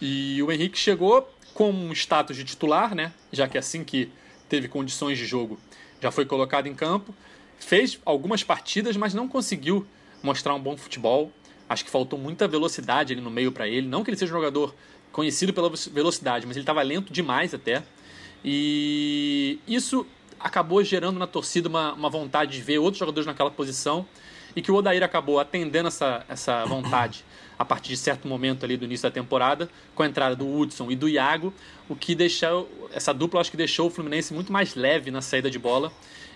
E 0.00 0.42
o 0.42 0.50
Henrique 0.50 0.78
chegou 0.78 1.28
com 1.54 1.70
um 1.70 1.92
status 1.92 2.36
de 2.36 2.44
titular, 2.44 2.94
né? 2.94 3.12
Já 3.32 3.48
que 3.48 3.58
assim 3.58 3.84
que 3.84 4.10
teve 4.48 4.68
condições 4.68 5.18
de 5.18 5.26
jogo, 5.26 5.58
já 6.00 6.10
foi 6.10 6.24
colocado 6.24 6.66
em 6.66 6.74
campo. 6.74 7.14
Fez 7.58 7.98
algumas 8.04 8.42
partidas, 8.42 8.96
mas 8.96 9.14
não 9.14 9.28
conseguiu 9.28 9.86
mostrar 10.22 10.54
um 10.54 10.60
bom 10.60 10.76
futebol. 10.76 11.30
Acho 11.68 11.84
que 11.84 11.90
faltou 11.90 12.18
muita 12.18 12.46
velocidade 12.46 13.12
ali 13.12 13.22
no 13.22 13.30
meio 13.30 13.52
para 13.52 13.66
ele. 13.68 13.86
Não 13.86 14.04
que 14.04 14.10
ele 14.10 14.16
seja 14.16 14.32
um 14.32 14.36
jogador 14.36 14.74
conhecido 15.10 15.52
pela 15.52 15.70
velocidade, 15.70 16.46
mas 16.46 16.56
ele 16.56 16.62
estava 16.62 16.82
lento 16.82 17.12
demais 17.12 17.54
até. 17.54 17.82
E 18.44 19.58
isso 19.66 20.06
acabou 20.38 20.82
gerando 20.82 21.18
na 21.18 21.26
torcida 21.26 21.68
uma, 21.68 21.92
uma 21.92 22.10
vontade 22.10 22.52
de 22.52 22.60
ver 22.60 22.78
outros 22.78 22.98
jogadores 22.98 23.26
naquela 23.26 23.50
posição 23.50 24.06
e 24.54 24.60
que 24.60 24.70
o 24.70 24.74
Odair 24.74 25.02
acabou 25.02 25.38
atendendo 25.38 25.88
essa, 25.88 26.24
essa 26.28 26.64
vontade 26.64 27.24
a 27.58 27.64
partir 27.64 27.90
de 27.90 27.96
certo 27.96 28.26
momento 28.26 28.64
ali 28.64 28.76
do 28.76 28.84
início 28.84 29.08
da 29.08 29.12
temporada, 29.12 29.68
com 29.94 30.02
a 30.02 30.06
entrada 30.06 30.34
do 30.34 30.52
Hudson 30.52 30.90
e 30.90 30.96
do 30.96 31.08
Iago, 31.08 31.54
o 31.88 31.94
que 31.94 32.14
deixou 32.14 32.68
essa 32.92 33.14
dupla 33.14 33.40
acho 33.40 33.50
que 33.50 33.56
deixou 33.56 33.86
o 33.86 33.90
Fluminense 33.90 34.34
muito 34.34 34.52
mais 34.52 34.74
leve 34.74 35.10
na 35.10 35.22
saída 35.22 35.48
de 35.48 35.58
bola 35.58 35.92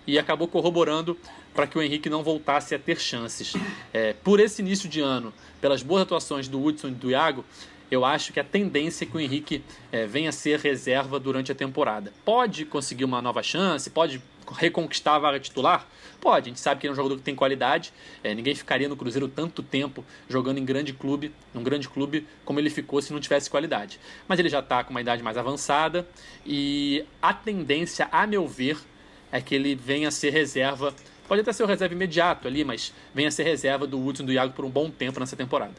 e 0.07 0.19
acabou 0.19 0.49
corroborando 0.49 1.19
para 1.55 1.66
que 1.66 1.79
o 1.79 1.83
Henrique 1.83 2.11
não 2.11 2.23
voltasse 2.23 2.75
a 2.75 2.79
ter 2.79 3.01
chances. 3.01 3.55
É, 3.92 4.12
por 4.12 4.40
esse 4.40 4.62
início 4.62 4.88
de 4.88 5.01
ano, 5.01 5.33
pelas 5.61 5.83
boas 5.83 6.03
atuações 6.03 6.49
do 6.49 6.62
Hudson 6.62 6.88
e 6.88 6.92
do 6.92 7.11
Iago, 7.11 7.45
eu 7.90 8.05
acho 8.05 8.33
que 8.33 8.40
a 8.40 8.45
tendência 8.45 9.05
é 9.05 9.07
que 9.07 9.16
o 9.16 9.21
Henrique 9.21 9.62
é, 9.92 10.07
venha 10.07 10.31
a 10.31 10.33
ser 10.33 10.59
reserva 10.59 11.19
durante 11.21 11.53
a 11.53 11.55
temporada. 11.55 12.12
Pode 12.25 12.64
conseguir 12.64 13.05
uma 13.05 13.23
nova 13.23 13.42
chance, 13.42 13.88
pode 13.88 14.21
reconquistar 14.53 15.16
a 15.16 15.19
vaga 15.19 15.40
titular? 15.40 15.87
Pode, 16.21 16.49
a 16.49 16.51
gente 16.51 16.61
sabe 16.61 16.81
que 16.81 16.87
ele 16.87 16.90
é 16.90 16.95
um 16.95 16.97
jogador 16.97 17.16
que 17.16 17.23
tem 17.23 17.35
qualidade. 17.35 17.92
É, 18.23 18.35
ninguém 18.35 18.55
ficaria 18.55 18.88
no 18.88 18.97
Cruzeiro 18.97 19.29
tanto 19.29 19.62
tempo 19.62 20.05
jogando 20.29 20.59
em 20.59 20.64
grande 20.64 20.92
clube, 20.92 21.33
num 21.55 21.62
grande 21.62 21.88
clube 21.88 22.27
como 22.45 22.59
ele 22.59 22.71
ficou 22.71 23.01
se 23.01 23.12
não 23.12 23.21
tivesse 23.21 23.49
qualidade. 23.49 24.01
Mas 24.27 24.38
ele 24.38 24.49
já 24.49 24.61
está 24.61 24.83
com 24.83 24.90
uma 24.90 25.01
idade 25.01 25.23
mais 25.23 25.37
avançada 25.37 26.09
e 26.45 27.05
a 27.21 27.33
tendência, 27.33 28.09
a 28.11 28.27
meu 28.27 28.47
ver, 28.47 28.79
é 29.37 29.40
que 29.40 29.55
ele 29.55 29.75
venha 29.75 30.09
a 30.09 30.11
ser 30.11 30.31
reserva. 30.31 30.94
Pode 31.29 31.40
até 31.40 31.53
ser 31.53 31.62
o 31.62 31.66
reserva 31.66 31.94
imediato 31.94 32.46
ali, 32.46 32.64
mas 32.64 32.92
venha 33.14 33.29
a 33.29 33.33
ser 33.33 33.44
reserva 33.44 33.87
do 33.87 34.05
Hudson 34.05 34.25
do 34.25 34.33
Iago 34.33 34.53
por 34.53 34.64
um 34.64 34.70
bom 34.70 34.90
tempo 34.90 35.18
nessa 35.20 35.37
temporada. 35.37 35.75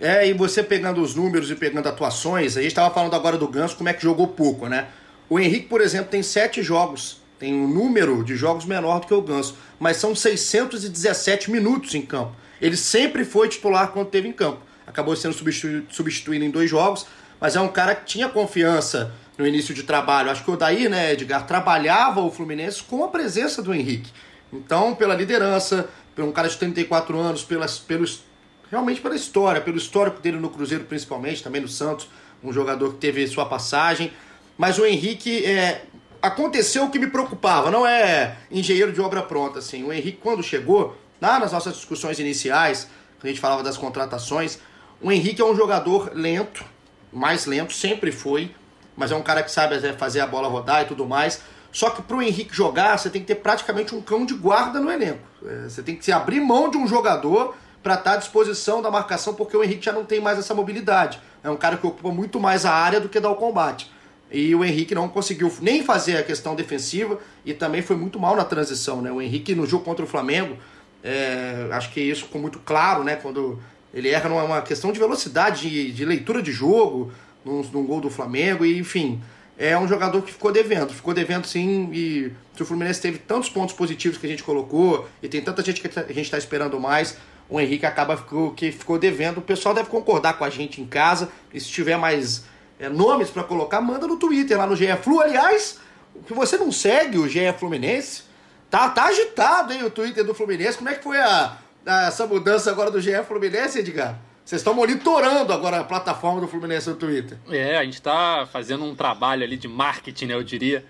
É, 0.00 0.28
e 0.28 0.34
você 0.34 0.62
pegando 0.62 1.00
os 1.00 1.14
números 1.14 1.50
e 1.50 1.54
pegando 1.54 1.88
atuações, 1.88 2.56
a 2.56 2.60
gente 2.60 2.70
estava 2.70 2.92
falando 2.92 3.14
agora 3.14 3.38
do 3.38 3.48
Ganso, 3.48 3.76
como 3.76 3.88
é 3.88 3.94
que 3.94 4.02
jogou 4.02 4.28
pouco, 4.28 4.68
né? 4.68 4.88
O 5.28 5.38
Henrique, 5.40 5.66
por 5.66 5.80
exemplo, 5.80 6.10
tem 6.10 6.22
sete 6.22 6.62
jogos 6.62 7.20
tem 7.38 7.54
um 7.54 7.68
número 7.68 8.24
de 8.24 8.34
jogos 8.34 8.64
menor 8.64 9.00
do 9.00 9.06
que 9.06 9.14
o 9.14 9.20
Ganso, 9.20 9.56
mas 9.78 9.98
são 9.98 10.14
617 10.14 11.50
minutos 11.50 11.94
em 11.94 12.02
campo. 12.02 12.34
Ele 12.60 12.76
sempre 12.76 13.24
foi 13.24 13.48
titular 13.48 13.92
quando 13.92 14.08
teve 14.08 14.28
em 14.28 14.32
campo. 14.32 14.60
Acabou 14.86 15.14
sendo 15.14 15.34
substituído, 15.34 15.86
substituído 15.90 16.44
em 16.44 16.50
dois 16.50 16.70
jogos, 16.70 17.06
mas 17.38 17.54
é 17.54 17.60
um 17.60 17.68
cara 17.68 17.94
que 17.94 18.06
tinha 18.06 18.28
confiança 18.28 19.12
no 19.36 19.46
início 19.46 19.74
de 19.74 19.82
trabalho. 19.82 20.30
Acho 20.30 20.44
que 20.44 20.50
o 20.50 20.56
Daí, 20.56 20.88
né, 20.88 21.12
Edgar, 21.12 21.46
trabalhava 21.46 22.20
o 22.20 22.30
Fluminense 22.30 22.82
com 22.82 23.04
a 23.04 23.08
presença 23.08 23.62
do 23.62 23.74
Henrique. 23.74 24.10
Então, 24.52 24.94
pela 24.94 25.14
liderança, 25.14 25.88
por 26.14 26.24
um 26.24 26.32
cara 26.32 26.48
de 26.48 26.56
34 26.56 27.18
anos, 27.18 27.44
pelas, 27.44 27.78
pelos, 27.78 28.24
realmente 28.70 29.00
pela 29.00 29.14
história, 29.14 29.60
pelo 29.60 29.76
histórico 29.76 30.20
dele 30.20 30.38
no 30.38 30.48
Cruzeiro 30.48 30.84
principalmente, 30.84 31.42
também 31.42 31.60
no 31.60 31.68
Santos, 31.68 32.08
um 32.42 32.52
jogador 32.52 32.94
que 32.94 32.98
teve 32.98 33.26
sua 33.26 33.46
passagem. 33.46 34.12
Mas 34.56 34.78
o 34.78 34.86
Henrique, 34.86 35.44
é, 35.44 35.82
aconteceu 36.22 36.84
o 36.84 36.90
que 36.90 36.98
me 36.98 37.08
preocupava. 37.08 37.70
Não 37.70 37.86
é 37.86 38.36
engenheiro 38.50 38.92
de 38.92 39.00
obra 39.00 39.22
pronta, 39.22 39.58
assim. 39.58 39.84
O 39.84 39.92
Henrique, 39.92 40.18
quando 40.22 40.42
chegou, 40.42 40.96
lá 41.20 41.38
nas 41.38 41.52
nossas 41.52 41.74
discussões 41.74 42.18
iniciais, 42.18 42.88
a 43.22 43.26
gente 43.26 43.40
falava 43.40 43.62
das 43.62 43.76
contratações, 43.76 44.58
o 45.00 45.10
Henrique 45.10 45.42
é 45.42 45.44
um 45.44 45.54
jogador 45.54 46.12
lento, 46.14 46.64
mais 47.12 47.46
lento, 47.46 47.72
sempre 47.72 48.12
foi, 48.12 48.54
mas 48.96 49.12
é 49.12 49.16
um 49.16 49.22
cara 49.22 49.42
que 49.42 49.50
sabe 49.50 49.78
fazer 49.94 50.20
a 50.20 50.26
bola 50.26 50.48
rodar 50.48 50.82
e 50.82 50.86
tudo 50.86 51.06
mais. 51.06 51.40
Só 51.70 51.90
que 51.90 52.00
para 52.00 52.16
o 52.16 52.22
Henrique 52.22 52.54
jogar, 52.54 52.98
você 52.98 53.10
tem 53.10 53.20
que 53.20 53.26
ter 53.26 53.34
praticamente 53.34 53.94
um 53.94 54.00
cão 54.00 54.24
de 54.24 54.32
guarda 54.34 54.80
no 54.80 54.90
elenco. 54.90 55.20
É, 55.44 55.68
você 55.68 55.82
tem 55.82 55.94
que 55.94 56.04
se 56.04 56.10
abrir 56.10 56.40
mão 56.40 56.70
de 56.70 56.78
um 56.78 56.88
jogador 56.88 57.54
para 57.82 57.94
estar 57.94 58.14
à 58.14 58.16
disposição 58.16 58.80
da 58.80 58.90
marcação, 58.90 59.34
porque 59.34 59.56
o 59.56 59.62
Henrique 59.62 59.84
já 59.84 59.92
não 59.92 60.04
tem 60.04 60.20
mais 60.20 60.38
essa 60.38 60.54
mobilidade. 60.54 61.20
É 61.44 61.50
um 61.50 61.56
cara 61.56 61.76
que 61.76 61.86
ocupa 61.86 62.10
muito 62.10 62.40
mais 62.40 62.64
a 62.64 62.72
área 62.72 62.98
do 62.98 63.08
que 63.08 63.20
dá 63.20 63.30
o 63.30 63.36
combate. 63.36 63.92
E 64.30 64.54
o 64.54 64.64
Henrique 64.64 64.94
não 64.94 65.08
conseguiu 65.08 65.52
nem 65.60 65.84
fazer 65.84 66.16
a 66.16 66.22
questão 66.22 66.56
defensiva 66.56 67.18
e 67.44 67.54
também 67.54 67.82
foi 67.82 67.94
muito 67.94 68.18
mal 68.18 68.34
na 68.34 68.44
transição. 68.44 69.00
Né? 69.00 69.12
O 69.12 69.22
Henrique 69.22 69.54
no 69.54 69.66
jogo 69.66 69.84
contra 69.84 70.04
o 70.04 70.08
Flamengo, 70.08 70.56
é, 71.04 71.68
acho 71.70 71.92
que 71.92 72.00
isso 72.00 72.24
ficou 72.24 72.40
muito 72.40 72.58
claro, 72.58 73.04
né? 73.04 73.16
Quando 73.16 73.60
ele 73.94 74.08
erra 74.08 74.28
numa 74.28 74.60
questão 74.62 74.90
de 74.90 74.98
velocidade, 74.98 75.70
de, 75.70 75.92
de 75.92 76.04
leitura 76.04 76.42
de 76.42 76.50
jogo, 76.50 77.12
num, 77.46 77.62
num, 77.62 77.86
gol 77.86 78.00
do 78.00 78.10
Flamengo, 78.10 78.64
e 78.64 78.78
enfim. 78.78 79.22
é 79.56 79.78
um 79.78 79.86
jogador 79.86 80.20
que 80.22 80.32
ficou 80.32 80.52
devendo, 80.52 80.92
ficou 80.92 81.14
devendo 81.14 81.46
sim, 81.46 81.88
e 81.92 82.32
se 82.54 82.62
o 82.62 82.66
Fluminense 82.66 83.00
teve 83.00 83.18
tantos 83.18 83.48
pontos 83.48 83.74
positivos 83.74 84.18
que 84.18 84.26
a 84.26 84.28
gente 84.28 84.42
colocou, 84.42 85.08
e 85.22 85.28
tem 85.28 85.40
tanta 85.40 85.62
gente 85.62 85.80
que 85.80 85.98
a 85.98 86.02
gente 86.12 86.22
está 86.22 86.36
esperando 86.36 86.78
mais, 86.80 87.16
o 87.48 87.60
Henrique 87.60 87.86
acaba 87.86 88.16
ficou, 88.16 88.52
que 88.52 88.72
ficou 88.72 88.98
devendo. 88.98 89.38
O 89.38 89.42
pessoal 89.42 89.74
deve 89.74 89.88
concordar 89.88 90.36
com 90.36 90.44
a 90.44 90.50
gente 90.50 90.80
em 90.80 90.86
casa, 90.86 91.30
e 91.54 91.60
se 91.60 91.68
tiver 91.68 91.96
mais 91.96 92.44
é, 92.78 92.88
nomes 92.88 93.30
para 93.30 93.44
colocar, 93.44 93.80
manda 93.80 94.06
no 94.06 94.16
Twitter, 94.16 94.58
lá 94.58 94.66
no 94.66 94.76
GE 94.76 94.94
Flu. 95.02 95.20
Aliás, 95.20 95.78
que 96.26 96.34
você 96.34 96.56
não 96.56 96.72
segue 96.72 97.18
o 97.18 97.28
GE 97.28 97.52
Fluminense, 97.58 98.24
tá, 98.70 98.88
tá 98.88 99.04
agitado, 99.04 99.72
hein, 99.72 99.84
o 99.84 99.90
Twitter 99.90 100.24
do 100.24 100.34
Fluminense. 100.34 100.78
Como 100.78 100.90
é 100.90 100.94
que 100.94 101.04
foi 101.04 101.18
a, 101.18 101.56
a 101.86 102.06
essa 102.06 102.26
mudança 102.26 102.70
agora 102.70 102.90
do 102.90 103.00
GE 103.00 103.22
Fluminense, 103.26 103.78
Edgar? 103.78 104.18
Vocês 104.46 104.60
estão 104.60 104.74
monitorando 104.74 105.52
agora 105.52 105.80
a 105.80 105.82
plataforma 105.82 106.40
do 106.40 106.46
Fluminense 106.46 106.88
no 106.88 106.94
Twitter. 106.94 107.36
É, 107.50 107.78
a 107.78 107.84
gente 107.84 107.94
está 107.94 108.46
fazendo 108.46 108.84
um 108.84 108.94
trabalho 108.94 109.42
ali 109.42 109.56
de 109.56 109.66
marketing, 109.66 110.26
né, 110.26 110.34
eu 110.34 110.42
diria, 110.44 110.84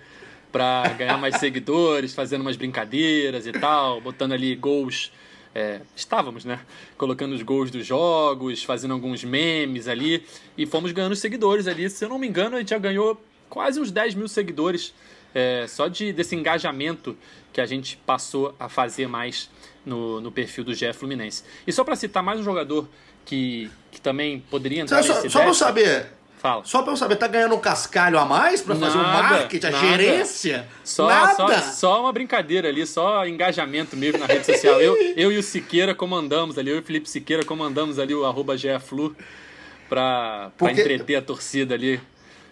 para 0.51 0.87
ganhar 0.89 1.17
mais 1.17 1.37
seguidores, 1.41 2.13
fazendo 2.13 2.41
umas 2.41 2.55
brincadeiras 2.55 3.47
e 3.47 3.51
tal, 3.51 3.99
botando 3.99 4.33
ali 4.33 4.55
gols. 4.55 5.11
É, 5.55 5.81
estávamos, 5.95 6.45
né? 6.45 6.59
Colocando 6.99 7.33
os 7.33 7.41
gols 7.41 7.71
dos 7.71 7.83
jogos, 7.83 8.63
fazendo 8.63 8.93
alguns 8.93 9.23
memes 9.23 9.87
ali 9.87 10.23
e 10.55 10.67
fomos 10.67 10.91
ganhando 10.91 11.15
seguidores 11.15 11.65
ali. 11.65 11.89
Se 11.89 12.05
eu 12.05 12.09
não 12.09 12.19
me 12.19 12.27
engano, 12.27 12.57
a 12.57 12.59
gente 12.59 12.69
já 12.69 12.77
ganhou 12.77 13.19
quase 13.49 13.79
uns 13.79 13.89
10 13.89 14.13
mil 14.13 14.27
seguidores 14.27 14.93
é, 15.33 15.65
só 15.67 15.87
de, 15.87 16.13
desse 16.13 16.35
engajamento 16.35 17.17
que 17.51 17.59
a 17.59 17.65
gente 17.65 17.97
passou 18.05 18.53
a 18.59 18.69
fazer 18.69 19.07
mais 19.07 19.49
no, 19.83 20.21
no 20.21 20.31
perfil 20.31 20.63
do 20.63 20.75
GE 20.75 20.93
Fluminense. 20.93 21.43
E 21.65 21.71
só 21.71 21.83
para 21.83 21.95
citar 21.95 22.21
mais 22.21 22.39
um 22.39 22.43
jogador 22.43 22.87
que, 23.27 23.69
que 23.91 23.99
também 23.99 24.39
poderia 24.39 24.81
entrar 24.81 25.03
só, 25.03 25.15
nesse 25.15 25.29
Só 25.29 25.39
pra 25.39 25.49
eu 25.49 25.53
saber, 25.53 26.07
Fala. 26.37 26.63
Só 26.63 26.83
pra 26.83 26.93
eu 26.93 26.97
saber, 26.97 27.15
tá 27.15 27.27
ganhando 27.27 27.55
um 27.55 27.59
cascalho 27.59 28.19
a 28.19 28.23
mais 28.23 28.61
pra 28.61 28.75
fazer 28.75 28.97
o 28.97 29.01
marketing, 29.01 29.65
a 29.65 29.71
nada. 29.71 29.87
gerência? 29.87 30.67
Só, 30.83 31.07
nada. 31.07 31.33
Só, 31.33 31.61
só 31.71 32.01
uma 32.01 32.13
brincadeira 32.13 32.69
ali, 32.69 32.85
só 32.85 33.25
engajamento 33.25 33.97
mesmo 33.97 34.19
na 34.19 34.27
rede 34.27 34.45
social. 34.45 34.79
Eu, 34.79 34.95
eu 35.17 35.31
e 35.31 35.37
o 35.39 35.43
Siqueira 35.43 35.95
comandamos 35.95 36.57
ali, 36.59 36.69
eu 36.69 36.77
e 36.77 36.79
o 36.79 36.83
Felipe 36.83 37.09
Siqueira 37.09 37.43
comandamos 37.43 37.97
ali 37.97 38.13
o 38.13 38.23
arroba 38.23 38.55
GFlu 38.55 39.15
pra, 39.89 40.51
entreter 40.71 41.15
a 41.15 41.21
torcida 41.23 41.73
ali 41.73 41.99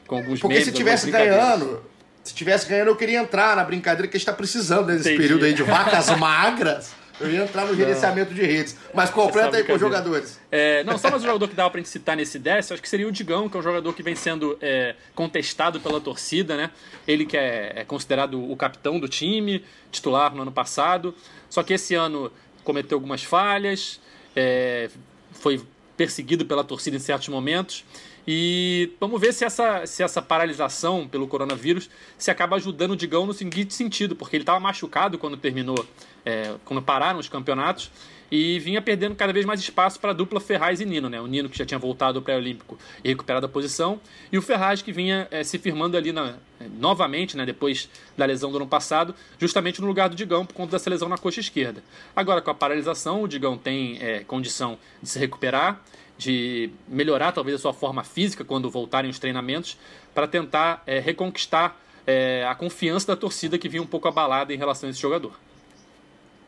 com 0.07 0.15
alguns 0.15 0.39
Porque 0.39 0.55
memes, 0.55 0.65
se 0.65 0.73
tivesse 0.73 1.11
ganhando, 1.11 1.83
se 2.23 2.33
tivesse 2.33 2.67
ganhando, 2.67 2.87
eu 2.87 2.95
queria 2.95 3.19
entrar 3.19 3.55
na 3.55 3.63
brincadeira 3.63 4.07
que 4.07 4.17
a 4.17 4.19
gente 4.19 4.25
tá 4.25 4.33
precisando 4.33 4.87
nesse 4.87 5.09
Entendi. 5.09 5.17
período 5.17 5.45
aí 5.45 5.53
de 5.53 5.61
vacas 5.61 6.09
magras. 6.17 6.91
Eu 7.19 7.31
ia 7.31 7.43
entrar 7.43 7.65
no 7.65 7.75
gerenciamento 7.75 8.33
de 8.33 8.41
redes. 8.41 8.77
Mas 8.93 9.09
completa 9.09 9.57
aí 9.57 9.63
com 9.63 9.73
os 9.73 9.79
jogadores. 9.79 10.39
É, 10.51 10.83
não, 10.83 10.97
só 10.97 11.09
mais 11.09 11.23
um 11.23 11.25
jogador 11.25 11.47
que 11.47 11.55
dava 11.55 11.69
pra 11.69 11.79
gente 11.79 11.89
citar 11.89 12.17
nesse 12.17 12.37
10, 12.37 12.73
acho 12.73 12.81
que 12.81 12.89
seria 12.89 13.07
o 13.07 13.11
Digão, 13.11 13.47
que 13.47 13.55
é 13.55 13.59
um 13.59 13.63
jogador 13.63 13.93
que 13.93 14.03
vem 14.03 14.15
sendo 14.15 14.57
é, 14.61 14.95
contestado 15.13 15.79
pela 15.79 16.01
torcida, 16.01 16.57
né? 16.57 16.71
Ele 17.07 17.25
que 17.25 17.37
é, 17.37 17.73
é 17.77 17.83
considerado 17.85 18.51
o 18.51 18.55
capitão 18.57 18.99
do 18.99 19.07
time, 19.07 19.63
titular 19.91 20.35
no 20.35 20.41
ano 20.41 20.51
passado. 20.51 21.15
Só 21.49 21.63
que 21.63 21.73
esse 21.73 21.95
ano 21.95 22.31
cometeu 22.63 22.97
algumas 22.97 23.23
falhas, 23.23 24.01
é, 24.35 24.89
foi 25.31 25.61
perseguido 25.95 26.45
pela 26.45 26.63
torcida 26.63 26.97
em 26.97 26.99
certos 26.99 27.29
momentos. 27.29 27.85
E 28.27 28.91
vamos 28.99 29.21
ver 29.21 29.33
se 29.33 29.45
essa, 29.45 29.85
se 29.85 30.01
essa 30.01 30.21
paralisação 30.21 31.07
pelo 31.07 31.27
coronavírus 31.27 31.89
se 32.17 32.31
acaba 32.31 32.55
ajudando 32.55 32.91
o 32.91 32.95
Digão 32.95 33.25
no 33.25 33.33
seguinte 33.33 33.73
sentido, 33.73 34.15
porque 34.15 34.35
ele 34.35 34.41
estava 34.41 34.59
machucado 34.59 35.17
quando 35.17 35.37
terminou, 35.37 35.85
é, 36.25 36.55
quando 36.65 36.81
pararam 36.81 37.19
os 37.19 37.29
campeonatos, 37.29 37.91
e 38.31 38.59
vinha 38.59 38.81
perdendo 38.81 39.15
cada 39.15 39.31
vez 39.31 39.45
mais 39.45 39.59
espaço 39.59 39.99
para 39.99 40.11
a 40.11 40.13
dupla 40.13 40.39
Ferraz 40.39 40.81
e 40.81 40.85
Nino, 40.85 41.09
né? 41.09 41.21
O 41.21 41.27
Nino 41.27 41.47
que 41.47 41.57
já 41.57 41.65
tinha 41.65 41.77
voltado 41.77 42.17
ao 42.17 42.23
pré-olímpico 42.23 42.77
e 43.03 43.09
recuperado 43.09 43.45
a 43.45 43.49
posição, 43.49 43.99
e 44.31 44.37
o 44.37 44.41
Ferraz 44.41 44.81
que 44.81 44.91
vinha 44.91 45.27
é, 45.29 45.43
se 45.43 45.59
firmando 45.59 45.95
ali 45.95 46.11
na, 46.11 46.35
é, 46.59 46.67
novamente, 46.79 47.37
né? 47.37 47.45
Depois 47.45 47.89
da 48.17 48.25
lesão 48.25 48.51
do 48.51 48.57
ano 48.57 48.67
passado, 48.67 49.13
justamente 49.39 49.79
no 49.79 49.87
lugar 49.87 50.09
do 50.09 50.15
Digão 50.15 50.45
por 50.45 50.53
conta 50.53 50.71
dessa 50.71 50.89
lesão 50.89 51.07
na 51.07 51.17
coxa 51.17 51.39
esquerda. 51.39 51.83
Agora 52.15 52.41
com 52.41 52.49
a 52.49 52.55
paralisação, 52.55 53.21
o 53.21 53.27
Digão 53.27 53.57
tem 53.57 53.99
é, 54.01 54.23
condição 54.23 54.77
de 55.01 55.09
se 55.09 55.19
recuperar, 55.19 55.81
de 56.17 56.69
melhorar 56.87 57.31
talvez 57.31 57.55
a 57.55 57.59
sua 57.59 57.73
forma 57.73 58.03
física 58.03 58.43
quando 58.43 58.69
voltarem 58.69 59.11
os 59.11 59.19
treinamentos, 59.19 59.77
para 60.13 60.27
tentar 60.27 60.81
é, 60.87 60.99
reconquistar 60.99 61.79
é, 62.07 62.45
a 62.47 62.55
confiança 62.55 63.07
da 63.07 63.15
torcida 63.15 63.57
que 63.57 63.69
vinha 63.69 63.83
um 63.83 63.87
pouco 63.87 64.07
abalada 64.07 64.53
em 64.53 64.57
relação 64.57 64.87
a 64.87 64.91
esse 64.91 65.01
jogador. 65.01 65.33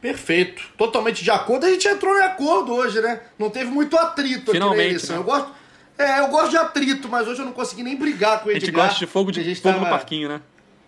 Perfeito. 0.02 0.64
Totalmente 0.78 1.24
de 1.24 1.32
acordo. 1.32 1.66
A 1.66 1.70
gente 1.70 1.88
entrou 1.88 2.16
em 2.18 2.22
acordo 2.22 2.74
hoje, 2.74 3.02
né? 3.02 3.20
Não 3.38 3.50
teve 3.50 3.70
muito 3.72 3.98
atrito 3.98 4.52
Finalmente, 4.52 4.80
aqui 4.80 4.84
na 4.84 4.90
eleição. 4.90 5.16
né? 5.16 5.22
Eu 5.22 5.26
gosto. 5.26 5.52
É, 5.98 6.20
eu 6.20 6.28
gosto 6.28 6.50
de 6.52 6.58
atrito, 6.58 7.10
mas 7.10 7.28
hoje 7.28 7.42
eu 7.42 7.46
não 7.46 7.52
consegui 7.54 7.82
nem 7.82 7.96
brigar 7.96 8.42
com 8.42 8.48
o 8.50 8.52
A 8.52 8.54
gente 8.54 8.66
Edgar. 8.66 8.86
gosta 8.88 9.00
de 9.00 9.08
fogo, 9.08 9.32
de, 9.32 9.40
A 9.40 9.44
gente 9.44 9.60
fogo 9.62 9.78
no 9.80 9.84
tava- 9.86 9.98
parquinho, 9.98 10.30
né? 10.30 10.42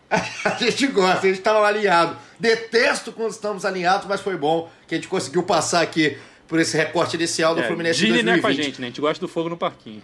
A 0.12 0.50
gente 0.58 0.88
gosta, 0.88 1.20
a 1.20 1.30
gente 1.30 1.38
estava 1.40 1.66
alinhado. 1.68 2.16
Detesto 2.40 3.12
quando 3.12 3.32
estamos 3.32 3.64
alinhados, 3.66 4.08
mas 4.08 4.22
foi 4.22 4.36
bom 4.38 4.68
que 4.88 4.96
a 4.96 4.98
gente 4.98 5.08
conseguiu 5.08 5.44
passar 5.44 5.82
aqui 5.82 6.18
por 6.48 6.60
esse 6.60 6.76
recorte 6.76 7.16
inicial 7.16 7.54
do 7.54 7.62
É, 7.62 7.68
Fluminense 7.68 8.00
Disney 8.00 8.22
em 8.22 8.24
não 8.24 8.34
é 8.34 8.40
com 8.40 8.48
a 8.48 8.50
2020. 8.50 8.66
gente, 8.66 8.82
né? 8.82 8.88
A 8.88 8.90
gente 8.90 9.02
gosta 9.02 9.20
do 9.24 9.28
fogo 9.28 9.50
no 9.50 9.58
parquinho. 9.58 10.02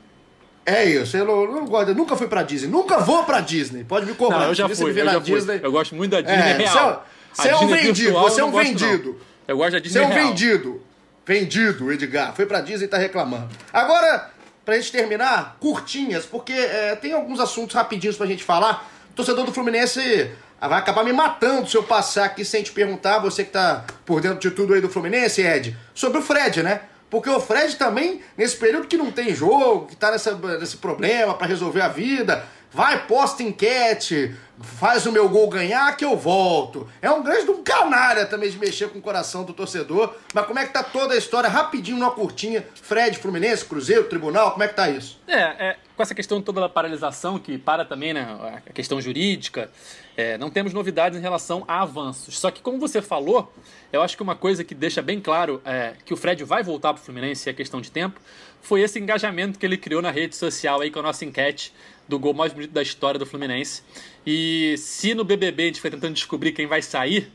É 0.64 0.84
isso, 0.86 1.16
eu 1.18 1.26
não, 1.26 1.42
eu 1.44 1.52
não 1.52 1.66
gosto, 1.66 1.90
eu 1.90 1.96
nunca 1.96 2.16
fui 2.16 2.28
pra 2.28 2.42
Disney, 2.44 2.68
nunca 2.70 3.00
vou 3.00 3.24
pra 3.24 3.40
Disney. 3.40 3.84
Pode 3.84 4.06
me 4.06 4.14
cobrar. 4.14 4.40
Não, 4.40 4.48
eu 4.50 4.54
já 4.56 4.68
fui, 4.70 4.92
eu 4.92 5.06
já 5.06 5.22
fui. 5.22 5.36
Disney, 5.36 5.60
Eu 5.64 5.72
gosto 5.72 5.96
muito 5.96 6.12
da 6.12 6.22
Disney 6.22 6.38
É, 6.38 6.54
real. 6.58 7.06
é- 7.12 7.15
você 7.36 7.50
A 7.50 7.52
é 7.52 7.56
um 7.56 7.68
vendido, 7.68 8.14
você 8.14 8.42
é 8.42 8.46
um 8.46 8.52
gosto, 8.52 8.66
não. 8.68 8.74
vendido. 8.74 9.22
Eu 9.48 9.58
gosto 9.58 9.72
da 9.74 9.80
Disney 9.80 10.00
Você 10.00 10.06
é 10.06 10.08
um 10.08 10.12
real. 10.14 10.28
vendido. 10.30 10.82
Vendido, 11.26 11.92
Edgar. 11.92 12.36
Foi 12.36 12.46
pra 12.46 12.62
Disney 12.62 12.86
e 12.86 12.88
tá 12.88 12.98
reclamando. 12.98 13.50
Agora, 13.74 14.32
pra 14.64 14.76
gente 14.76 14.92
terminar, 14.92 15.58
curtinhas, 15.60 16.26
porque 16.26 16.54
é, 16.54 16.96
tem 16.96 17.14
alguns 17.14 17.40
assuntos 17.40 17.76
rapidinhos 17.76 18.16
pra 18.18 18.26
gente 18.26 18.44
falar. 18.44 18.90
O 19.12 19.16
torcedor 19.16 19.46
do 19.46 19.52
Fluminense 19.54 20.32
ah, 20.60 20.68
vai 20.68 20.80
acabar 20.80 21.04
me 21.04 21.14
matando 21.14 21.68
se 21.70 21.76
eu 21.76 21.84
passar 21.84 22.26
aqui 22.26 22.46
sem 22.46 22.64
te 22.64 22.72
perguntar, 22.72 23.20
você 23.20 23.44
que 23.44 23.52
tá 23.52 23.84
por 24.06 24.22
dentro 24.22 24.40
de 24.40 24.52
tudo 24.52 24.74
aí 24.74 24.82
do 24.82 24.90
Fluminense, 24.90 25.42
Ed, 25.42 25.76
sobre 25.94 26.20
o 26.20 26.22
Fred, 26.22 26.64
né? 26.64 26.82
Porque 27.10 27.30
o 27.30 27.40
Fred 27.40 27.76
também, 27.76 28.22
nesse 28.38 28.58
período 28.58 28.88
que 28.88 28.98
não 28.98 29.12
tem 29.12 29.34
jogo, 29.34 29.88
que 29.88 29.96
tá 29.96 30.12
nessa, 30.12 30.36
nesse 30.60 30.78
problema 30.78 31.34
pra 31.36 31.48
resolver 31.48 31.82
a 31.82 31.88
vida, 31.88 32.44
vai, 32.76 33.08
posta 33.08 33.42
enquete, 33.42 34.36
faz 34.60 35.06
o 35.06 35.12
meu 35.12 35.30
gol 35.30 35.48
ganhar 35.48 35.96
que 35.96 36.04
eu 36.04 36.18
volto. 36.18 36.90
É 37.02 37.10
um 37.10 37.24
grande 37.24 37.46
de 37.46 37.52
um 37.52 37.64
canalha 37.64 38.26
também 38.26 38.50
de 38.50 38.60
mexer 38.60 38.90
com 38.90 39.00
o 39.00 39.02
coração 39.02 39.46
do 39.46 39.54
torcedor. 39.54 40.14
Mas 40.34 40.46
como 40.46 40.60
é 40.60 40.66
que 40.66 40.74
tá 40.74 40.84
toda 40.84 41.14
a 41.14 41.18
história, 41.18 41.50
rapidinho, 41.50 41.98
numa 41.98 42.12
curtinha? 42.12 42.66
Fred, 42.76 43.18
Fluminense, 43.18 43.64
Cruzeiro, 43.64 44.04
Tribunal, 44.04 44.52
como 44.52 44.64
é 44.64 44.68
que 44.68 44.74
tá 44.74 44.90
isso? 44.90 45.22
É, 45.26 45.70
é, 45.70 45.78
com 45.96 46.04
essa 46.04 46.14
questão 46.14 46.42
toda 46.42 46.60
da 46.60 46.68
paralisação, 46.68 47.40
que 47.40 47.58
para 47.58 47.86
também, 47.86 48.14
né, 48.14 48.62
a 48.68 48.74
questão 48.74 49.00
jurídica, 49.00 49.72
é, 50.18 50.38
não 50.38 50.50
temos 50.50 50.74
novidades 50.74 51.18
em 51.18 51.22
relação 51.22 51.64
a 51.70 51.82
avanços. 51.82 52.38
Só 52.38 52.52
que, 52.52 52.62
como 52.62 52.78
você 52.78 53.02
falou, 53.02 53.54
eu 53.92 54.02
acho 54.02 54.18
que 54.18 54.24
uma 54.24 54.36
coisa 54.36 54.66
que 54.66 54.76
deixa 54.76 55.02
bem 55.02 55.22
claro 55.22 55.62
é, 55.64 55.94
que 56.04 56.14
o 56.14 56.18
Fred 56.18 56.44
vai 56.44 56.62
voltar 56.62 56.94
para 56.94 57.02
o 57.02 57.06
Fluminense, 57.06 57.50
é 57.50 57.54
questão 57.54 57.80
de 57.80 57.90
tempo, 57.90 58.20
foi 58.62 58.82
esse 58.82 59.00
engajamento 59.00 59.60
que 59.60 59.66
ele 59.66 59.78
criou 59.78 60.02
na 60.02 60.10
rede 60.10 60.36
social 60.36 60.82
aí 60.82 60.90
com 60.90 61.00
a 61.00 61.04
nossa 61.04 61.24
enquete 61.24 61.72
do 62.08 62.20
gol 62.20 62.34
mais 62.34 62.54
bonito 62.54 62.72
da 62.72 62.82
história 62.82 63.20
do 63.20 63.26
Fluminense. 63.26 63.82
E 64.26 64.76
se 64.78 65.14
no 65.14 65.24
BBB 65.24 65.64
a 65.64 65.66
gente 65.68 65.82
foi 65.82 65.90
tentando 65.90 66.14
descobrir 66.14 66.52
quem 66.52 66.68
vai 66.68 66.82
sair, 66.82 67.32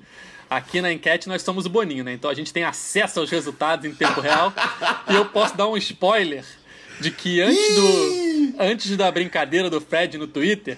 Aqui 0.50 0.80
na 0.80 0.92
enquete 0.92 1.28
nós 1.28 1.42
somos 1.42 1.64
o 1.64 1.68
Boninho, 1.68 2.02
né? 2.02 2.12
Então 2.12 2.28
a 2.28 2.34
gente 2.34 2.52
tem 2.52 2.64
acesso 2.64 3.20
aos 3.20 3.30
resultados 3.30 3.84
em 3.86 3.94
tempo 3.94 4.20
real. 4.20 4.52
e 5.08 5.14
eu 5.14 5.24
posso 5.26 5.56
dar 5.56 5.68
um 5.68 5.76
spoiler 5.76 6.44
de 6.98 7.12
que 7.12 7.40
antes 7.40 7.74
do 7.76 8.54
antes 8.58 8.96
da 8.96 9.12
brincadeira 9.12 9.70
do 9.70 9.80
Fred 9.80 10.18
no 10.18 10.26
Twitter, 10.26 10.76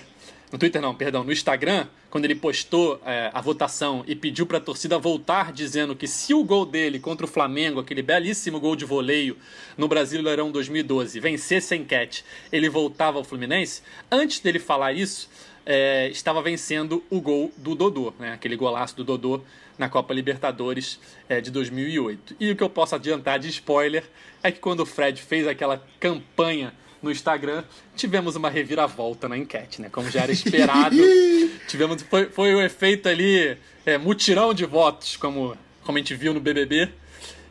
no 0.52 0.58
Twitter 0.58 0.82
não, 0.82 0.94
perdão, 0.94 1.24
no 1.24 1.32
Instagram, 1.32 1.86
quando 2.10 2.26
ele 2.26 2.34
postou 2.34 3.00
é, 3.06 3.30
a 3.32 3.40
votação 3.40 4.04
e 4.06 4.14
pediu 4.14 4.44
para 4.44 4.58
a 4.58 4.60
torcida 4.60 4.98
voltar 4.98 5.50
dizendo 5.50 5.96
que 5.96 6.06
se 6.06 6.34
o 6.34 6.44
gol 6.44 6.66
dele 6.66 7.00
contra 7.00 7.24
o 7.24 7.28
Flamengo, 7.28 7.80
aquele 7.80 8.02
belíssimo 8.02 8.60
gol 8.60 8.76
de 8.76 8.84
voleio 8.84 9.38
no 9.78 9.88
Brasileirão 9.88 10.52
2012, 10.52 11.18
vencesse 11.20 11.72
a 11.72 11.76
enquete, 11.78 12.22
ele 12.52 12.68
voltava 12.68 13.16
ao 13.16 13.24
Fluminense. 13.24 13.82
Antes 14.10 14.40
dele 14.40 14.58
falar 14.58 14.92
isso, 14.92 15.30
é, 15.64 16.10
estava 16.10 16.42
vencendo 16.42 17.02
o 17.08 17.18
gol 17.18 17.50
do 17.56 17.74
Dodô, 17.74 18.12
né? 18.18 18.32
aquele 18.32 18.54
golaço 18.54 18.94
do 18.94 19.04
Dodô 19.04 19.40
na 19.78 19.88
Copa 19.88 20.12
Libertadores 20.12 21.00
é, 21.30 21.40
de 21.40 21.50
2008. 21.50 22.36
E 22.38 22.50
o 22.50 22.56
que 22.56 22.62
eu 22.62 22.68
posso 22.68 22.94
adiantar 22.94 23.38
de 23.38 23.48
spoiler 23.48 24.04
é 24.42 24.52
que 24.52 24.60
quando 24.60 24.80
o 24.80 24.86
Fred 24.86 25.22
fez 25.22 25.46
aquela 25.46 25.82
campanha 25.98 26.74
no 27.02 27.10
Instagram, 27.10 27.64
tivemos 27.96 28.36
uma 28.36 28.48
reviravolta 28.48 29.28
na 29.28 29.36
enquete, 29.36 29.82
né? 29.82 29.88
Como 29.90 30.10
já 30.10 30.22
era 30.22 30.32
esperado. 30.32 30.96
tivemos, 31.66 32.02
foi, 32.02 32.26
foi 32.26 32.54
o 32.54 32.60
efeito 32.60 33.08
ali, 33.08 33.56
é, 33.84 33.98
mutirão 33.98 34.54
de 34.54 34.64
votos, 34.64 35.16
como, 35.16 35.56
como 35.82 35.98
a 35.98 36.00
gente 36.00 36.14
viu 36.14 36.32
no 36.32 36.40
BBB. 36.40 36.88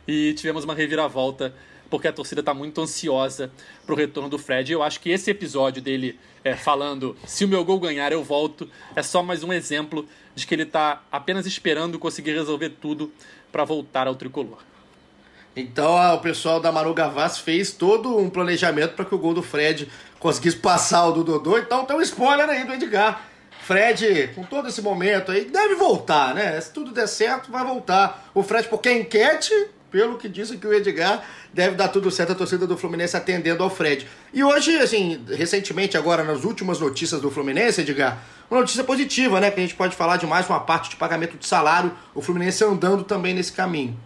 E 0.08 0.32
tivemos 0.34 0.64
uma 0.64 0.74
reviravolta 0.74 1.54
porque 1.92 2.08
a 2.08 2.12
torcida 2.12 2.40
está 2.40 2.54
muito 2.54 2.80
ansiosa 2.80 3.52
pro 3.84 3.94
retorno 3.94 4.30
do 4.30 4.38
Fred. 4.38 4.72
E 4.72 4.74
eu 4.74 4.82
acho 4.82 4.98
que 4.98 5.10
esse 5.10 5.30
episódio 5.30 5.82
dele 5.82 6.18
é, 6.42 6.56
falando 6.56 7.14
se 7.26 7.44
o 7.44 7.48
meu 7.48 7.62
gol 7.64 7.78
ganhar 7.78 8.12
eu 8.12 8.24
volto 8.24 8.68
é 8.96 9.02
só 9.02 9.22
mais 9.22 9.44
um 9.44 9.52
exemplo 9.52 10.08
de 10.34 10.46
que 10.46 10.54
ele 10.54 10.62
está 10.62 11.02
apenas 11.12 11.44
esperando 11.44 11.98
conseguir 11.98 12.32
resolver 12.32 12.70
tudo 12.70 13.12
para 13.52 13.64
voltar 13.64 14.06
ao 14.06 14.14
tricolor. 14.14 14.58
Então 15.54 16.14
o 16.14 16.18
pessoal 16.18 16.60
da 16.60 16.72
Manu 16.72 16.94
Gavassi 16.94 17.42
fez 17.42 17.72
todo 17.72 18.16
um 18.16 18.30
planejamento 18.30 18.94
para 18.94 19.04
que 19.04 19.14
o 19.14 19.18
gol 19.18 19.34
do 19.34 19.42
Fred 19.42 19.90
conseguisse 20.18 20.56
passar 20.56 21.06
o 21.06 21.12
do 21.12 21.22
Dodô. 21.22 21.58
Então 21.58 21.84
tem 21.84 21.96
um 21.96 22.00
spoiler 22.00 22.48
aí 22.48 22.64
do 22.64 22.72
Edgar. 22.72 23.28
Fred, 23.62 24.30
com 24.34 24.42
todo 24.42 24.68
esse 24.68 24.82
momento 24.82 25.30
aí, 25.30 25.44
deve 25.44 25.76
voltar, 25.76 26.34
né? 26.34 26.60
Se 26.60 26.72
tudo 26.72 26.90
der 26.90 27.06
certo, 27.06 27.50
vai 27.50 27.64
voltar. 27.64 28.28
O 28.34 28.42
Fred, 28.42 28.66
porque 28.66 28.88
a 28.88 28.92
enquete, 28.92 29.52
pelo 29.88 30.18
que 30.18 30.28
disse 30.28 30.56
que 30.56 30.66
o 30.66 30.74
Edgar, 30.74 31.22
deve 31.52 31.76
dar 31.76 31.88
tudo 31.88 32.10
certo 32.10 32.32
a 32.32 32.34
torcida 32.34 32.66
do 32.66 32.76
Fluminense 32.76 33.16
atendendo 33.16 33.62
ao 33.62 33.70
Fred. 33.70 34.08
E 34.32 34.42
hoje, 34.42 34.76
assim, 34.80 35.24
recentemente, 35.28 35.96
agora 35.96 36.24
nas 36.24 36.42
últimas 36.42 36.80
notícias 36.80 37.20
do 37.20 37.30
Fluminense, 37.30 37.82
Edgar, 37.82 38.18
uma 38.50 38.60
notícia 38.60 38.82
positiva, 38.82 39.38
né? 39.38 39.50
Que 39.50 39.60
a 39.60 39.62
gente 39.62 39.76
pode 39.76 39.94
falar 39.94 40.16
de 40.16 40.26
mais 40.26 40.48
uma 40.48 40.58
parte 40.58 40.90
de 40.90 40.96
pagamento 40.96 41.36
de 41.36 41.46
salário, 41.46 41.92
o 42.14 42.20
Fluminense 42.20 42.64
andando 42.64 43.04
também 43.04 43.32
nesse 43.32 43.52
caminho. 43.52 43.96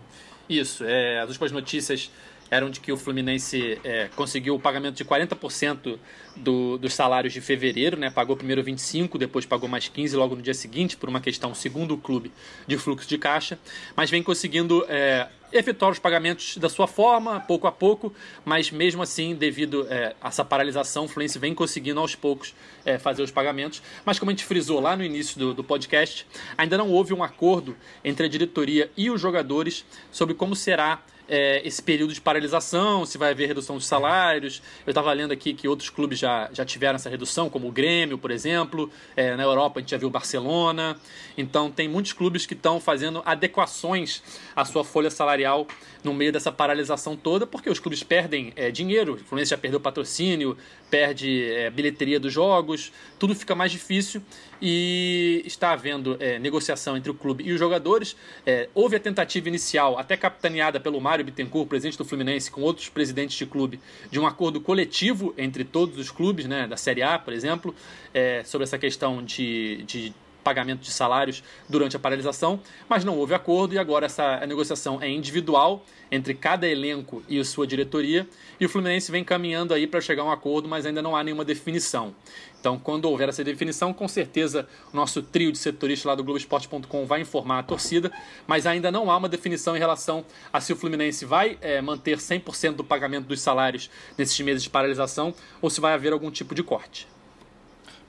Isso, 0.48 0.84
é, 0.84 1.20
as 1.20 1.28
últimas 1.28 1.52
notícias 1.52 2.10
eram 2.50 2.70
de 2.70 2.80
que 2.80 2.92
o 2.92 2.96
Fluminense 2.96 3.78
é, 3.82 4.08
conseguiu 4.14 4.54
o 4.54 4.60
pagamento 4.60 4.96
de 4.96 5.04
40% 5.04 5.98
do, 6.36 6.78
dos 6.78 6.94
salários 6.94 7.32
de 7.32 7.40
fevereiro, 7.40 7.96
né? 7.96 8.10
Pagou 8.10 8.36
primeiro 8.36 8.62
25, 8.62 9.18
depois 9.18 9.44
pagou 9.44 9.68
mais 9.68 9.88
15 9.88 10.16
logo 10.16 10.36
no 10.36 10.42
dia 10.42 10.54
seguinte, 10.54 10.96
por 10.96 11.08
uma 11.08 11.20
questão, 11.20 11.54
segundo 11.54 11.94
o 11.94 11.98
clube, 11.98 12.30
de 12.66 12.76
fluxo 12.76 13.08
de 13.08 13.18
caixa, 13.18 13.58
mas 13.96 14.10
vem 14.10 14.22
conseguindo 14.22 14.84
é, 14.88 15.28
efetuar 15.52 15.90
os 15.90 15.98
pagamentos 15.98 16.56
da 16.58 16.68
sua 16.68 16.86
forma, 16.86 17.40
pouco 17.40 17.66
a 17.66 17.72
pouco, 17.72 18.12
mas 18.44 18.70
mesmo 18.70 19.02
assim, 19.02 19.34
devido 19.34 19.86
é, 19.88 20.14
a 20.20 20.28
essa 20.28 20.44
paralisação, 20.44 21.04
o 21.04 21.08
Fluminense 21.08 21.38
vem 21.38 21.54
conseguindo 21.54 22.00
aos 22.00 22.14
poucos 22.14 22.54
é, 22.84 22.98
fazer 22.98 23.22
os 23.22 23.30
pagamentos. 23.30 23.82
Mas 24.04 24.18
como 24.18 24.30
a 24.30 24.34
gente 24.34 24.44
frisou 24.44 24.80
lá 24.80 24.96
no 24.96 25.04
início 25.04 25.38
do, 25.38 25.54
do 25.54 25.64
podcast, 25.64 26.26
ainda 26.56 26.76
não 26.76 26.90
houve 26.90 27.14
um 27.14 27.22
acordo 27.22 27.76
entre 28.04 28.26
a 28.26 28.28
diretoria 28.28 28.90
e 28.96 29.10
os 29.10 29.20
jogadores 29.20 29.84
sobre 30.10 30.34
como 30.34 30.54
será 30.54 31.02
é, 31.28 31.60
esse 31.66 31.82
período 31.82 32.12
de 32.12 32.20
paralisação, 32.20 33.04
se 33.04 33.18
vai 33.18 33.32
haver 33.32 33.48
redução 33.48 33.78
de 33.78 33.84
salários. 33.84 34.62
Eu 34.86 34.90
estava 34.90 35.12
lendo 35.12 35.32
aqui 35.32 35.54
que 35.54 35.68
outros 35.68 35.90
clubes 35.90 36.18
já, 36.18 36.48
já 36.52 36.64
tiveram 36.64 36.96
essa 36.96 37.10
redução, 37.10 37.50
como 37.50 37.68
o 37.68 37.72
Grêmio, 37.72 38.18
por 38.18 38.30
exemplo. 38.30 38.90
É, 39.16 39.36
na 39.36 39.42
Europa 39.42 39.78
a 39.78 39.82
gente 39.82 39.90
já 39.90 39.96
viu 39.96 40.08
o 40.08 40.10
Barcelona. 40.10 40.96
Então 41.36 41.70
tem 41.70 41.88
muitos 41.88 42.12
clubes 42.12 42.46
que 42.46 42.54
estão 42.54 42.80
fazendo 42.80 43.22
adequações 43.24 44.22
à 44.54 44.64
sua 44.64 44.84
folha 44.84 45.10
salarial 45.10 45.66
no 46.02 46.14
meio 46.14 46.32
dessa 46.32 46.52
paralisação 46.52 47.16
toda, 47.16 47.46
porque 47.46 47.68
os 47.68 47.80
clubes 47.80 48.02
perdem 48.02 48.52
é, 48.54 48.70
dinheiro. 48.70 49.14
O 49.14 49.18
Fluminense 49.18 49.50
já 49.50 49.58
perdeu 49.58 49.80
patrocínio, 49.80 50.56
perde 50.90 51.44
é, 51.52 51.70
bilheteria 51.70 52.18
dos 52.18 52.32
jogos, 52.32 52.92
tudo 53.18 53.34
fica 53.34 53.54
mais 53.54 53.72
difícil 53.72 54.22
e 54.60 55.42
está 55.44 55.72
havendo 55.72 56.16
é, 56.20 56.38
negociação 56.38 56.96
entre 56.96 57.10
o 57.10 57.14
clube 57.14 57.44
e 57.44 57.52
os 57.52 57.58
jogadores. 57.58 58.16
É, 58.44 58.68
houve 58.74 58.96
a 58.96 59.00
tentativa 59.00 59.48
inicial, 59.48 59.98
até 59.98 60.16
capitaneada 60.16 60.80
pelo 60.80 61.00
Mário 61.00 61.24
Bittencourt, 61.24 61.68
presidente 61.68 61.98
do 61.98 62.04
Fluminense, 62.04 62.50
com 62.50 62.60
outros 62.62 62.88
presidentes 62.88 63.36
de 63.36 63.46
clube, 63.46 63.80
de 64.10 64.18
um 64.18 64.26
acordo 64.26 64.60
coletivo 64.60 65.34
entre 65.36 65.64
todos 65.64 65.98
os 65.98 66.10
clubes, 66.10 66.46
né, 66.46 66.66
da 66.66 66.76
Série 66.76 67.02
A, 67.02 67.18
por 67.18 67.32
exemplo, 67.32 67.74
é, 68.14 68.42
sobre 68.44 68.64
essa 68.64 68.78
questão 68.78 69.22
de, 69.22 69.82
de 69.84 70.14
pagamento 70.46 70.82
de 70.82 70.92
salários 70.92 71.42
durante 71.68 71.96
a 71.96 71.98
paralisação, 71.98 72.60
mas 72.88 73.04
não 73.04 73.18
houve 73.18 73.34
acordo 73.34 73.74
e 73.74 73.78
agora 73.78 74.06
essa 74.06 74.46
negociação 74.46 75.02
é 75.02 75.10
individual 75.10 75.84
entre 76.08 76.34
cada 76.34 76.68
elenco 76.68 77.20
e 77.28 77.44
sua 77.44 77.66
diretoria 77.66 78.28
e 78.60 78.64
o 78.64 78.68
Fluminense 78.68 79.10
vem 79.10 79.24
caminhando 79.24 79.74
aí 79.74 79.88
para 79.88 80.00
chegar 80.00 80.22
a 80.22 80.26
um 80.26 80.30
acordo, 80.30 80.68
mas 80.68 80.86
ainda 80.86 81.02
não 81.02 81.16
há 81.16 81.24
nenhuma 81.24 81.44
definição. 81.44 82.14
Então, 82.60 82.78
quando 82.78 83.06
houver 83.06 83.28
essa 83.28 83.42
definição, 83.42 83.92
com 83.92 84.06
certeza 84.06 84.68
o 84.92 84.96
nosso 84.96 85.20
trio 85.20 85.50
de 85.50 85.58
setoristas 85.58 86.04
lá 86.04 86.14
do 86.14 86.22
Globoesporte.com 86.22 87.06
vai 87.06 87.22
informar 87.22 87.58
a 87.58 87.62
torcida, 87.64 88.12
mas 88.46 88.68
ainda 88.68 88.92
não 88.92 89.10
há 89.10 89.16
uma 89.16 89.28
definição 89.28 89.74
em 89.74 89.80
relação 89.80 90.24
a 90.52 90.60
se 90.60 90.72
o 90.72 90.76
Fluminense 90.76 91.24
vai 91.24 91.58
é, 91.60 91.82
manter 91.82 92.18
100% 92.18 92.76
do 92.76 92.84
pagamento 92.84 93.26
dos 93.26 93.40
salários 93.40 93.90
nesses 94.16 94.38
meses 94.38 94.62
de 94.62 94.70
paralisação 94.70 95.34
ou 95.60 95.68
se 95.68 95.80
vai 95.80 95.92
haver 95.92 96.12
algum 96.12 96.30
tipo 96.30 96.54
de 96.54 96.62
corte. 96.62 97.15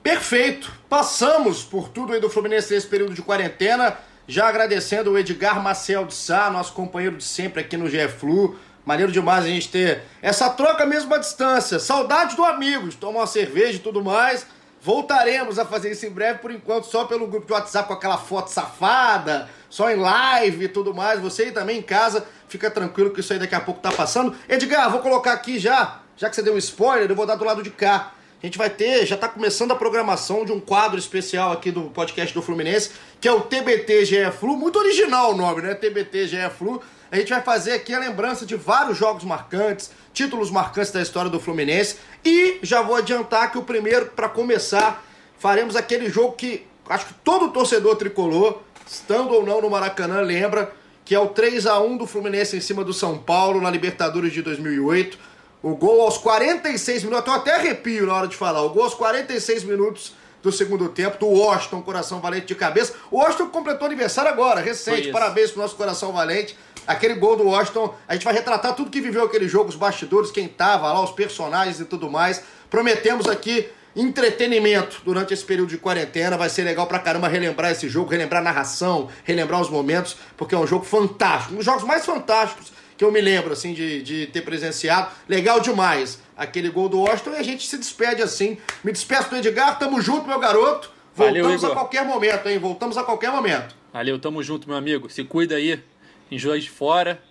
Perfeito! 0.02 0.72
Passamos 0.88 1.62
por 1.62 1.88
tudo 1.88 2.12
aí 2.12 2.20
do 2.20 2.30
Fluminense 2.30 2.72
nesse 2.72 2.86
período 2.86 3.14
de 3.14 3.22
quarentena. 3.22 3.96
Já 4.26 4.48
agradecendo 4.48 5.10
o 5.10 5.18
Edgar 5.18 5.62
Marcel 5.62 6.04
de 6.04 6.14
Sá, 6.14 6.50
nosso 6.50 6.72
companheiro 6.72 7.16
de 7.16 7.24
sempre 7.24 7.60
aqui 7.60 7.76
no 7.76 7.88
GE 7.88 8.08
Flu. 8.08 8.56
Maneiro 8.84 9.10
demais 9.10 9.44
a 9.44 9.48
gente 9.48 9.68
ter 9.68 10.02
essa 10.22 10.48
troca 10.50 10.86
mesmo 10.86 11.14
à 11.14 11.18
distância. 11.18 11.78
Saudade 11.78 12.36
do 12.36 12.44
amigo, 12.44 12.88
de 12.88 12.96
tomar 12.96 13.20
uma 13.20 13.26
cerveja 13.26 13.76
e 13.76 13.80
tudo 13.80 14.02
mais. 14.02 14.46
Voltaremos 14.80 15.58
a 15.58 15.64
fazer 15.64 15.90
isso 15.90 16.06
em 16.06 16.10
breve, 16.10 16.38
por 16.38 16.50
enquanto 16.50 16.84
só 16.84 17.04
pelo 17.04 17.26
grupo 17.26 17.46
de 17.46 17.52
WhatsApp 17.52 17.88
com 17.88 17.94
aquela 17.94 18.16
foto 18.16 18.48
safada, 18.48 19.48
só 19.68 19.90
em 19.90 19.96
live 19.96 20.64
e 20.64 20.68
tudo 20.68 20.94
mais. 20.94 21.20
Você 21.20 21.44
aí 21.44 21.52
também 21.52 21.78
em 21.78 21.82
casa, 21.82 22.24
fica 22.48 22.70
tranquilo 22.70 23.10
que 23.10 23.20
isso 23.20 23.32
aí 23.32 23.38
daqui 23.38 23.54
a 23.54 23.60
pouco 23.60 23.80
tá 23.80 23.90
passando. 23.90 24.34
Edgar, 24.48 24.90
vou 24.90 25.00
colocar 25.00 25.32
aqui 25.32 25.58
já, 25.58 26.00
já 26.16 26.30
que 26.30 26.36
você 26.36 26.42
deu 26.42 26.54
um 26.54 26.58
spoiler, 26.58 27.10
eu 27.10 27.16
vou 27.16 27.26
dar 27.26 27.34
do 27.34 27.44
lado 27.44 27.62
de 27.62 27.70
cá 27.70 28.12
a 28.40 28.46
gente 28.46 28.56
vai 28.56 28.70
ter, 28.70 29.04
já 29.04 29.16
está 29.16 29.28
começando 29.28 29.72
a 29.72 29.74
programação 29.74 30.44
de 30.44 30.52
um 30.52 30.60
quadro 30.60 30.96
especial 30.96 31.50
aqui 31.50 31.72
do 31.72 31.82
podcast 31.82 32.32
do 32.32 32.40
Fluminense, 32.40 32.90
que 33.20 33.26
é 33.26 33.32
o 33.32 33.40
TBT 33.40 34.04
GE 34.04 34.30
Flu, 34.38 34.56
muito 34.56 34.78
original 34.78 35.32
o 35.32 35.36
nome, 35.36 35.62
né? 35.62 35.74
TBT 35.74 36.28
GE 36.28 36.50
Flu. 36.56 36.80
A 37.10 37.16
gente 37.16 37.30
vai 37.30 37.42
fazer 37.42 37.72
aqui 37.72 37.92
a 37.92 37.98
lembrança 37.98 38.46
de 38.46 38.54
vários 38.54 38.96
jogos 38.96 39.24
marcantes, 39.24 39.90
títulos 40.12 40.52
marcantes 40.52 40.92
da 40.92 41.02
história 41.02 41.28
do 41.28 41.40
Fluminense. 41.40 41.96
E 42.24 42.60
já 42.62 42.80
vou 42.80 42.94
adiantar 42.94 43.50
que 43.50 43.58
o 43.58 43.62
primeiro, 43.62 44.06
para 44.06 44.28
começar, 44.28 45.04
faremos 45.36 45.74
aquele 45.74 46.08
jogo 46.08 46.36
que 46.36 46.64
acho 46.88 47.06
que 47.06 47.14
todo 47.24 47.50
torcedor 47.50 47.96
tricolor, 47.96 48.60
estando 48.86 49.34
ou 49.34 49.44
não 49.44 49.60
no 49.60 49.68
Maracanã, 49.68 50.20
lembra, 50.20 50.72
que 51.04 51.12
é 51.12 51.18
o 51.18 51.26
3 51.26 51.66
a 51.66 51.80
1 51.80 51.96
do 51.96 52.06
Fluminense 52.06 52.56
em 52.56 52.60
cima 52.60 52.84
do 52.84 52.92
São 52.92 53.18
Paulo 53.18 53.60
na 53.60 53.68
Libertadores 53.68 54.32
de 54.32 54.42
2008 54.42 55.18
o 55.62 55.74
gol 55.74 56.02
aos 56.02 56.18
46 56.18 57.04
minutos, 57.04 57.26
eu 57.26 57.32
até 57.32 57.54
arrepio 57.54 58.06
na 58.06 58.14
hora 58.14 58.28
de 58.28 58.36
falar. 58.36 58.62
O 58.62 58.70
gol 58.70 58.84
aos 58.84 58.94
46 58.94 59.64
minutos 59.64 60.12
do 60.42 60.52
segundo 60.52 60.88
tempo, 60.88 61.18
do 61.18 61.26
Washington, 61.26 61.82
coração 61.82 62.20
valente 62.20 62.46
de 62.46 62.54
cabeça. 62.54 62.94
O 63.10 63.18
Washington 63.18 63.48
completou 63.48 63.86
aniversário 63.86 64.30
agora, 64.30 64.60
recente. 64.60 65.10
Parabéns 65.10 65.50
pro 65.50 65.60
nosso 65.60 65.74
coração 65.74 66.12
valente. 66.12 66.56
Aquele 66.86 67.14
gol 67.14 67.36
do 67.36 67.44
Washington, 67.44 67.94
a 68.06 68.14
gente 68.14 68.24
vai 68.24 68.32
retratar 68.32 68.74
tudo 68.74 68.90
que 68.90 69.00
viveu 69.00 69.24
aquele 69.24 69.48
jogo, 69.48 69.68
os 69.68 69.76
bastidores, 69.76 70.30
quem 70.30 70.48
tava 70.48 70.92
lá, 70.92 71.02
os 71.02 71.10
personagens 71.10 71.80
e 71.80 71.84
tudo 71.84 72.08
mais. 72.08 72.42
Prometemos 72.70 73.26
aqui 73.26 73.68
entretenimento 73.96 75.02
durante 75.04 75.34
esse 75.34 75.44
período 75.44 75.70
de 75.70 75.76
quarentena. 75.76 76.36
Vai 76.36 76.48
ser 76.48 76.62
legal 76.62 76.86
pra 76.86 77.00
caramba 77.00 77.26
relembrar 77.26 77.72
esse 77.72 77.88
jogo, 77.88 78.10
relembrar 78.10 78.40
a 78.40 78.44
narração, 78.44 79.08
relembrar 79.24 79.60
os 79.60 79.68
momentos, 79.68 80.16
porque 80.36 80.54
é 80.54 80.58
um 80.58 80.66
jogo 80.66 80.84
fantástico. 80.84 81.54
Um 81.54 81.56
dos 81.56 81.66
jogos 81.66 81.82
mais 81.82 82.06
fantásticos 82.06 82.77
que 82.98 83.04
eu 83.04 83.12
me 83.12 83.20
lembro, 83.20 83.52
assim, 83.52 83.72
de, 83.72 84.02
de 84.02 84.26
ter 84.26 84.42
presenciado. 84.42 85.12
Legal 85.28 85.60
demais 85.60 86.20
aquele 86.36 86.68
gol 86.68 86.88
do 86.88 86.98
Washington 86.98 87.30
e 87.30 87.36
a 87.36 87.42
gente 87.44 87.64
se 87.64 87.78
despede 87.78 88.20
assim. 88.20 88.58
Me 88.82 88.90
despeço 88.90 89.30
do 89.30 89.36
Edgar, 89.36 89.78
tamo 89.78 90.02
junto, 90.02 90.26
meu 90.26 90.38
garoto. 90.40 90.90
Voltamos 91.14 91.62
Valeu, 91.62 91.72
a 91.72 91.74
qualquer 91.76 92.04
momento, 92.04 92.48
hein? 92.48 92.58
Voltamos 92.58 92.98
a 92.98 93.04
qualquer 93.04 93.30
momento. 93.30 93.76
Valeu, 93.92 94.18
tamo 94.18 94.42
junto, 94.42 94.68
meu 94.68 94.76
amigo. 94.76 95.08
Se 95.08 95.22
cuida 95.22 95.54
aí 95.54 95.80
em 96.28 96.36
Juiz 96.36 96.64
de 96.64 96.70
Fora. 96.70 97.22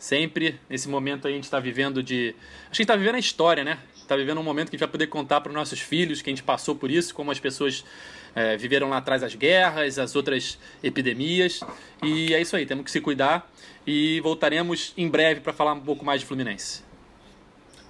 Sempre 0.00 0.60
nesse 0.68 0.88
momento 0.88 1.28
aí 1.28 1.32
a 1.32 1.36
gente 1.36 1.48
tá 1.48 1.60
vivendo 1.60 2.02
de. 2.02 2.34
Acho 2.64 2.70
que 2.70 2.72
a 2.72 2.76
gente 2.82 2.86
tá 2.86 2.96
vivendo 2.96 3.14
a 3.14 3.20
história, 3.20 3.62
né? 3.62 3.78
Tá 4.08 4.16
vivendo 4.16 4.40
um 4.40 4.44
momento 4.44 4.70
que 4.70 4.74
a 4.74 4.78
gente 4.78 4.86
vai 4.86 4.90
poder 4.90 5.06
contar 5.06 5.40
para 5.40 5.50
os 5.50 5.54
nossos 5.54 5.78
filhos 5.80 6.20
que 6.22 6.28
a 6.28 6.32
gente 6.32 6.42
passou 6.42 6.74
por 6.74 6.90
isso, 6.90 7.14
como 7.14 7.30
as 7.30 7.38
pessoas 7.38 7.84
é, 8.38 8.56
viveram 8.56 8.88
lá 8.88 8.98
atrás 8.98 9.24
as 9.24 9.34
guerras, 9.34 9.98
as 9.98 10.14
outras 10.14 10.58
epidemias. 10.80 11.60
E 12.02 12.32
é 12.32 12.40
isso 12.40 12.54
aí, 12.54 12.64
temos 12.64 12.84
que 12.84 12.90
se 12.90 13.00
cuidar 13.00 13.50
e 13.84 14.20
voltaremos 14.20 14.92
em 14.96 15.08
breve 15.08 15.40
para 15.40 15.52
falar 15.52 15.72
um 15.72 15.80
pouco 15.80 16.04
mais 16.04 16.20
de 16.20 16.26
Fluminense. 16.26 16.86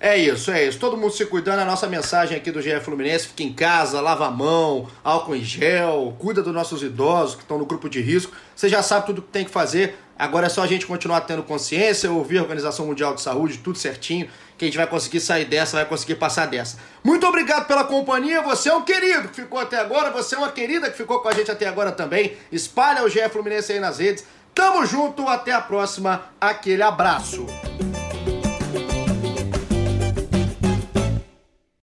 É 0.01 0.17
isso, 0.17 0.51
é 0.51 0.65
isso. 0.65 0.79
Todo 0.79 0.97
mundo 0.97 1.13
se 1.13 1.27
cuidando. 1.27 1.59
A 1.59 1.65
nossa 1.65 1.89
mensagem 1.89 2.37
aqui 2.37 2.53
do 2.53 2.63
GE 2.63 2.81
Fluminense: 2.81 3.27
fica 3.27 3.43
em 3.43 3.53
casa, 3.53 4.01
lava 4.01 4.27
a 4.27 4.31
mão, 4.31 4.89
álcool 5.03 5.35
em 5.35 5.43
gel, 5.43 6.17
cuida 6.19 6.41
dos 6.41 6.55
nossos 6.55 6.83
idosos 6.83 7.35
que 7.35 7.43
estão 7.43 7.59
no 7.59 7.67
grupo 7.67 7.89
de 7.91 8.01
risco. 8.01 8.33
Você 8.55 8.69
já 8.69 8.81
sabe 8.81 9.07
tudo 9.07 9.19
o 9.19 9.23
que 9.23 9.33
tem 9.33 9.45
que 9.45 9.51
fazer. 9.51 9.97
Agora 10.19 10.47
é 10.47 10.49
só 10.49 10.63
a 10.63 10.67
gente 10.67 10.85
continuar 10.85 11.21
tendo 11.21 11.43
consciência, 11.43 12.11
ouvir 12.11 12.39
a 12.39 12.43
Organização 12.43 12.87
Mundial 12.87 13.15
de 13.15 13.21
Saúde, 13.23 13.59
tudo 13.59 13.79
certinho, 13.79 14.29
que 14.57 14.65
a 14.65 14.69
gente 14.69 14.77
vai 14.77 14.87
conseguir 14.87 15.21
sair 15.21 15.45
dessa, 15.45 15.77
vai 15.77 15.87
conseguir 15.87 16.17
passar 16.17 16.47
dessa. 16.47 16.79
Muito 17.05 17.25
obrigado 17.27 17.67
pela 17.67 17.85
companhia. 17.85 18.43
Você 18.43 18.69
é 18.69 18.75
um 18.75 18.83
querido 18.83 19.29
que 19.29 19.37
ficou 19.43 19.61
até 19.61 19.79
agora, 19.79 20.11
você 20.11 20.35
é 20.35 20.39
uma 20.39 20.51
querida 20.51 20.91
que 20.91 20.97
ficou 20.97 21.21
com 21.21 21.29
a 21.29 21.33
gente 21.33 21.51
até 21.51 21.69
agora 21.69 21.93
também. 21.93 22.37
Espalha 22.51 23.05
o 23.05 23.09
GE 23.09 23.29
Fluminense 23.29 23.73
aí 23.73 23.79
nas 23.79 23.99
redes. 23.99 24.25
Tamo 24.53 24.85
junto, 24.85 25.29
até 25.29 25.53
a 25.53 25.61
próxima. 25.61 26.25
Aquele 26.41 26.83
abraço. 26.83 27.47